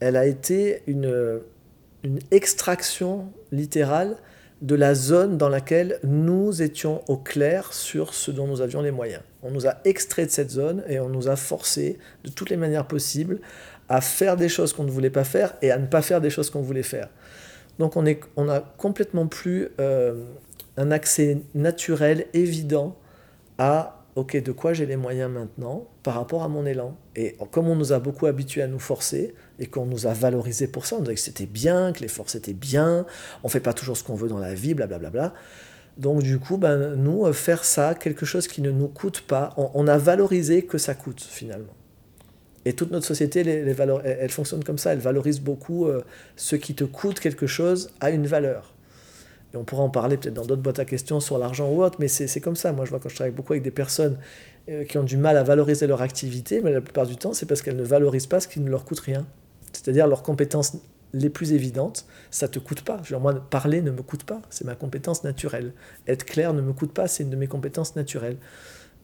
elle 0.01 0.17
a 0.17 0.27
été 0.27 0.83
une, 0.87 1.41
une 2.05 2.19
extraction 2.31 3.33
littérale 3.51 4.19
de 4.61 4.75
la 4.75 4.95
zone 4.95 5.39
dans 5.39 5.49
laquelle 5.49 5.99
nous 6.05 6.61
étions 6.61 7.03
au 7.09 7.17
clair 7.17 7.73
sur 7.73 8.13
ce 8.13 8.31
dont 8.31 8.47
nous 8.47 8.61
avions 8.61 8.83
les 8.83 8.91
moyens. 8.91 9.23
On 9.43 9.51
nous 9.51 9.67
a 9.67 9.77
extrait 9.85 10.27
de 10.27 10.31
cette 10.31 10.51
zone 10.51 10.83
et 10.89 11.01
on 11.01 11.09
nous 11.09 11.29
a 11.29 11.37
forcé 11.37 11.99
de 12.25 12.31
toutes 12.31 12.51
les 12.51 12.57
manières 12.59 12.87
possibles 12.87 13.41
à 13.89 14.01
faire 14.01 14.37
des 14.37 14.49
choses 14.49 14.73
qu'on 14.73 14.85
ne 14.85 14.91
voulait 14.91 15.11
pas 15.11 15.25
faire 15.25 15.55
et 15.63 15.71
à 15.71 15.79
ne 15.79 15.87
pas 15.87 16.03
faire 16.03 16.21
des 16.21 16.31
choses 16.31 16.51
qu'on 16.51 16.63
voulait 16.63 16.83
faire. 16.83 17.09
Donc 17.79 17.97
on, 17.97 18.07
est, 18.07 18.21
on 18.37 18.49
a 18.49 18.61
complètement 18.61 19.27
plus 19.27 19.69
euh, 19.81 20.25
un 20.77 20.91
accès 20.91 21.39
naturel, 21.55 22.27
évident 22.33 22.97
à 23.59 24.05
ok, 24.17 24.43
de 24.43 24.53
quoi 24.53 24.73
j'ai 24.73 24.87
les 24.87 24.97
moyens 24.97 25.31
maintenant 25.31 25.87
par 26.03 26.15
rapport 26.15 26.43
à 26.43 26.49
mon 26.49 26.65
élan. 26.65 26.97
Et 27.17 27.37
comme 27.51 27.69
on 27.69 27.77
nous 27.77 27.93
a 27.93 27.99
beaucoup 27.99 28.27
habitués 28.27 28.63
à 28.63 28.67
nous 28.67 28.79
forcer 28.79 29.35
et 29.59 29.67
qu'on 29.67 29.85
nous 29.85 30.07
a 30.07 30.15
valorisé 30.15 30.69
pour 30.69 30.87
ça, 30.87 30.97
on 30.97 31.01
disait 31.01 31.15
que 31.15 31.21
c'était 31.21 31.47
bien, 31.47 31.93
que 31.93 32.01
les 32.01 32.09
forces 32.09 32.35
étaient 32.35 32.55
bien, 32.55 33.05
on 33.45 33.49
fait 33.49 33.61
pas 33.61 33.75
toujours 33.75 33.97
ce 33.97 34.05
qu'on 34.05 34.15
veut 34.15 34.29
dans 34.29 34.39
la 34.39 34.55
vie, 34.55 34.73
blablabla. 34.75 35.11
Bla, 35.11 35.21
bla, 35.21 35.31
bla. 35.31 35.41
Donc 35.99 36.23
du 36.23 36.39
coup, 36.39 36.57
ben, 36.57 36.95
nous, 36.95 37.27
euh, 37.27 37.33
faire 37.33 37.65
ça, 37.65 37.95
quelque 37.95 38.27
chose 38.27 38.49
qui 38.49 38.61
ne 38.63 38.71
nous 38.71 38.89
coûte 38.89 39.23
pas, 39.23 39.55
on 39.57 39.87
a 39.87 39.97
valorisé 39.97 40.65
que 40.65 40.79
ça 40.79 40.95
coûte 40.95 41.23
finalement. 41.23 41.73
Et 42.67 42.73
toute 42.73 42.91
notre 42.91 43.07
société, 43.07 43.41
elle, 43.41 44.31
fonctionne 44.31 44.65
comme 44.65 44.77
ça, 44.77 44.93
elle 44.93 44.99
valorise 44.99 45.39
beaucoup 45.39 45.87
euh, 45.87 46.03
ce 46.35 46.57
qui 46.57 46.75
te 46.75 46.83
coûte 46.83 47.21
quelque 47.21 47.47
chose 47.47 47.91
à 48.01 48.11
une 48.11 48.27
valeur. 48.27 48.75
Et 49.55 49.57
on 49.57 49.63
pourra 49.63 49.85
en 49.85 49.89
parler 49.89 50.17
peut-être 50.17 50.35
dans 50.35 50.45
d'autres 50.45 50.63
boîtes 50.63 50.81
à 50.81 50.85
questions 50.85 51.21
sur 51.21 51.39
l'argent 51.39 51.71
ou 51.71 51.85
autre, 51.85 51.99
mais 52.01 52.09
c'est 52.09 52.41
comme 52.41 52.57
ça. 52.57 52.73
Moi, 52.73 52.85
je 52.85 52.91
vois 52.91 52.99
quand 52.99 53.09
je 53.09 53.15
travaille 53.15 53.33
beaucoup 53.33 53.53
avec 53.53 53.63
des 53.63 53.71
personnes 53.71 54.19
euh, 54.69 54.83
qui 54.83 54.99
ont 54.99 55.05
du 55.05 55.17
mal 55.17 55.37
à 55.37 55.45
valoriser 55.45 55.87
leur 55.87 56.03
activité, 56.03 56.61
mais 56.61 56.73
la 56.73 56.81
plupart 56.81 57.07
du 57.07 57.17
temps, 57.17 57.33
c'est 57.33 57.47
parce 57.47 57.63
qu'elles 57.63 57.77
ne 57.77 57.85
valorisent 57.85 58.27
pas 58.27 58.41
ce 58.41 58.49
qui 58.49 58.59
ne 58.59 58.69
leur 58.69 58.85
coûte 58.85 58.99
rien. 58.99 59.25
C'est-à-dire 59.73 60.09
leurs 60.09 60.25
compétences 60.25 60.77
les 61.13 61.31
plus 61.31 61.53
évidentes, 61.53 62.05
ça 62.33 62.49
te 62.49 62.59
coûte 62.59 62.83
pas. 62.83 63.01
Genre, 63.05 63.21
moi, 63.21 63.33
parler 63.33 63.81
ne 63.81 63.93
me 63.93 64.03
coûte 64.03 64.25
pas, 64.25 64.43
c'est 64.51 64.65
ma 64.65 64.75
compétence 64.75 65.23
naturelle. 65.23 65.73
Être 66.09 66.25
clair 66.25 66.53
ne 66.53 66.63
me 66.63 66.73
coûte 66.73 66.93
pas, 66.93 67.07
c'est 67.07 67.23
une 67.23 67.31
de 67.31 67.37
mes 67.37 67.47
compétences 67.47 67.95
naturelles. 67.95 68.39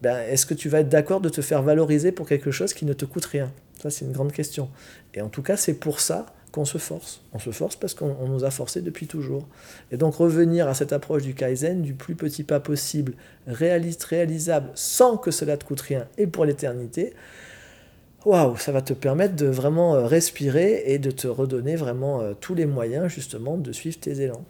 Ben, 0.02 0.18
est-ce 0.28 0.46
que 0.46 0.54
tu 0.54 0.68
vas 0.68 0.80
être 0.80 0.88
d'accord 0.88 1.20
de 1.20 1.28
te 1.28 1.40
faire 1.40 1.62
valoriser 1.62 2.10
pour 2.10 2.26
quelque 2.26 2.50
chose 2.50 2.74
qui 2.74 2.84
ne 2.84 2.92
te 2.92 3.04
coûte 3.04 3.24
rien? 3.24 3.52
Ça, 3.80 3.88
c'est 3.88 4.04
une 4.04 4.12
grande 4.12 4.32
question. 4.32 4.68
Et 5.14 5.22
en 5.22 5.28
tout 5.28 5.42
cas, 5.42 5.56
c'est 5.56 5.74
pour 5.74 6.00
ça 6.00 6.26
qu'on 6.50 6.64
se 6.64 6.78
force. 6.78 7.22
On 7.32 7.38
se 7.38 7.50
force 7.50 7.76
parce 7.76 7.94
qu'on 7.94 8.28
nous 8.28 8.44
a 8.44 8.50
forcé 8.50 8.82
depuis 8.82 9.06
toujours. 9.06 9.46
Et 9.92 9.96
donc 9.96 10.16
revenir 10.16 10.68
à 10.68 10.74
cette 10.74 10.92
approche 10.92 11.22
du 11.22 11.34
Kaizen, 11.34 11.82
du 11.82 11.94
plus 11.94 12.16
petit 12.16 12.42
pas 12.42 12.60
possible, 12.60 13.14
réaliste, 13.46 14.02
réalisable, 14.04 14.70
sans 14.74 15.16
que 15.16 15.30
cela 15.30 15.56
te 15.56 15.64
coûte 15.64 15.80
rien 15.80 16.06
et 16.18 16.26
pour 16.26 16.44
l'éternité, 16.44 17.14
waouh, 18.24 18.56
ça 18.56 18.70
va 18.70 18.82
te 18.82 18.92
permettre 18.92 19.36
de 19.36 19.46
vraiment 19.46 19.94
euh, 19.94 20.06
respirer 20.06 20.82
et 20.86 20.98
de 20.98 21.10
te 21.10 21.26
redonner 21.26 21.76
vraiment 21.76 22.20
euh, 22.20 22.34
tous 22.38 22.54
les 22.54 22.66
moyens 22.66 23.08
justement 23.08 23.56
de 23.56 23.72
suivre 23.72 23.98
tes 23.98 24.20
élans. 24.20 24.44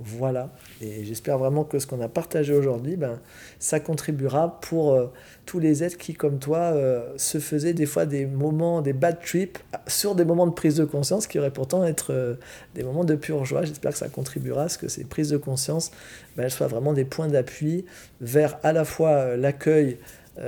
Voilà, 0.00 0.50
et 0.80 1.04
j'espère 1.04 1.38
vraiment 1.38 1.64
que 1.64 1.80
ce 1.80 1.86
qu'on 1.88 2.00
a 2.00 2.06
partagé 2.06 2.54
aujourd'hui, 2.54 2.94
ben, 2.94 3.18
ça 3.58 3.80
contribuera 3.80 4.60
pour 4.60 4.92
euh, 4.92 5.06
tous 5.44 5.58
les 5.58 5.82
êtres 5.82 5.98
qui, 5.98 6.14
comme 6.14 6.38
toi, 6.38 6.58
euh, 6.58 7.04
se 7.16 7.38
faisaient 7.38 7.72
des 7.72 7.84
fois 7.84 8.06
des 8.06 8.24
moments, 8.24 8.80
des 8.80 8.92
bad 8.92 9.20
trips 9.20 9.58
sur 9.88 10.14
des 10.14 10.24
moments 10.24 10.46
de 10.46 10.52
prise 10.52 10.76
de 10.76 10.84
conscience 10.84 11.26
qui 11.26 11.40
auraient 11.40 11.50
pourtant 11.50 11.84
être 11.84 12.12
euh, 12.12 12.34
des 12.76 12.84
moments 12.84 13.02
de 13.02 13.16
pure 13.16 13.44
joie. 13.44 13.64
J'espère 13.64 13.90
que 13.90 13.98
ça 13.98 14.08
contribuera 14.08 14.64
à 14.64 14.68
ce 14.68 14.78
que 14.78 14.86
ces 14.86 15.02
prises 15.02 15.30
de 15.30 15.36
conscience 15.36 15.90
ben, 16.36 16.48
soient 16.48 16.68
vraiment 16.68 16.92
des 16.92 17.04
points 17.04 17.26
d'appui 17.26 17.84
vers 18.20 18.56
à 18.62 18.72
la 18.72 18.84
fois 18.84 19.36
l'accueil 19.36 19.98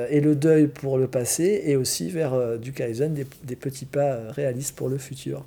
et 0.09 0.21
le 0.21 0.37
deuil 0.37 0.69
pour 0.69 0.99
le 0.99 1.09
passé 1.09 1.63
et 1.65 1.75
aussi 1.75 2.11
vers 2.11 2.59
du 2.61 2.73
Kaizen, 2.73 3.13
des, 3.13 3.27
des 3.43 3.57
petits 3.57 3.87
pas 3.87 4.31
réalistes 4.31 4.77
pour 4.77 4.89
le 4.89 4.99
futur. 4.99 5.45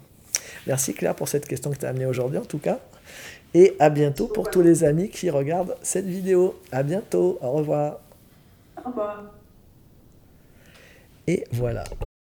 Merci 0.68 0.94
Claire 0.94 1.16
pour 1.16 1.30
cette 1.30 1.48
question 1.48 1.72
que 1.72 1.78
tu 1.78 1.86
as 1.86 1.90
amenée 1.90 2.06
aujourd'hui 2.06 2.40
en 2.40 2.44
tout 2.44 2.58
cas. 2.58 2.82
Et 3.54 3.76
à 3.80 3.90
bientôt 3.90 4.28
pour 4.28 4.50
tous 4.50 4.62
les 4.62 4.84
amis 4.84 5.10
qui 5.10 5.30
regardent 5.30 5.76
cette 5.82 6.06
vidéo. 6.06 6.56
À 6.72 6.84
bientôt. 6.84 7.38
Au 7.42 7.52
revoir. 7.52 8.00
Au 8.84 8.90
revoir. 8.90 9.24
Et 11.28 11.46
voilà. 11.52 11.84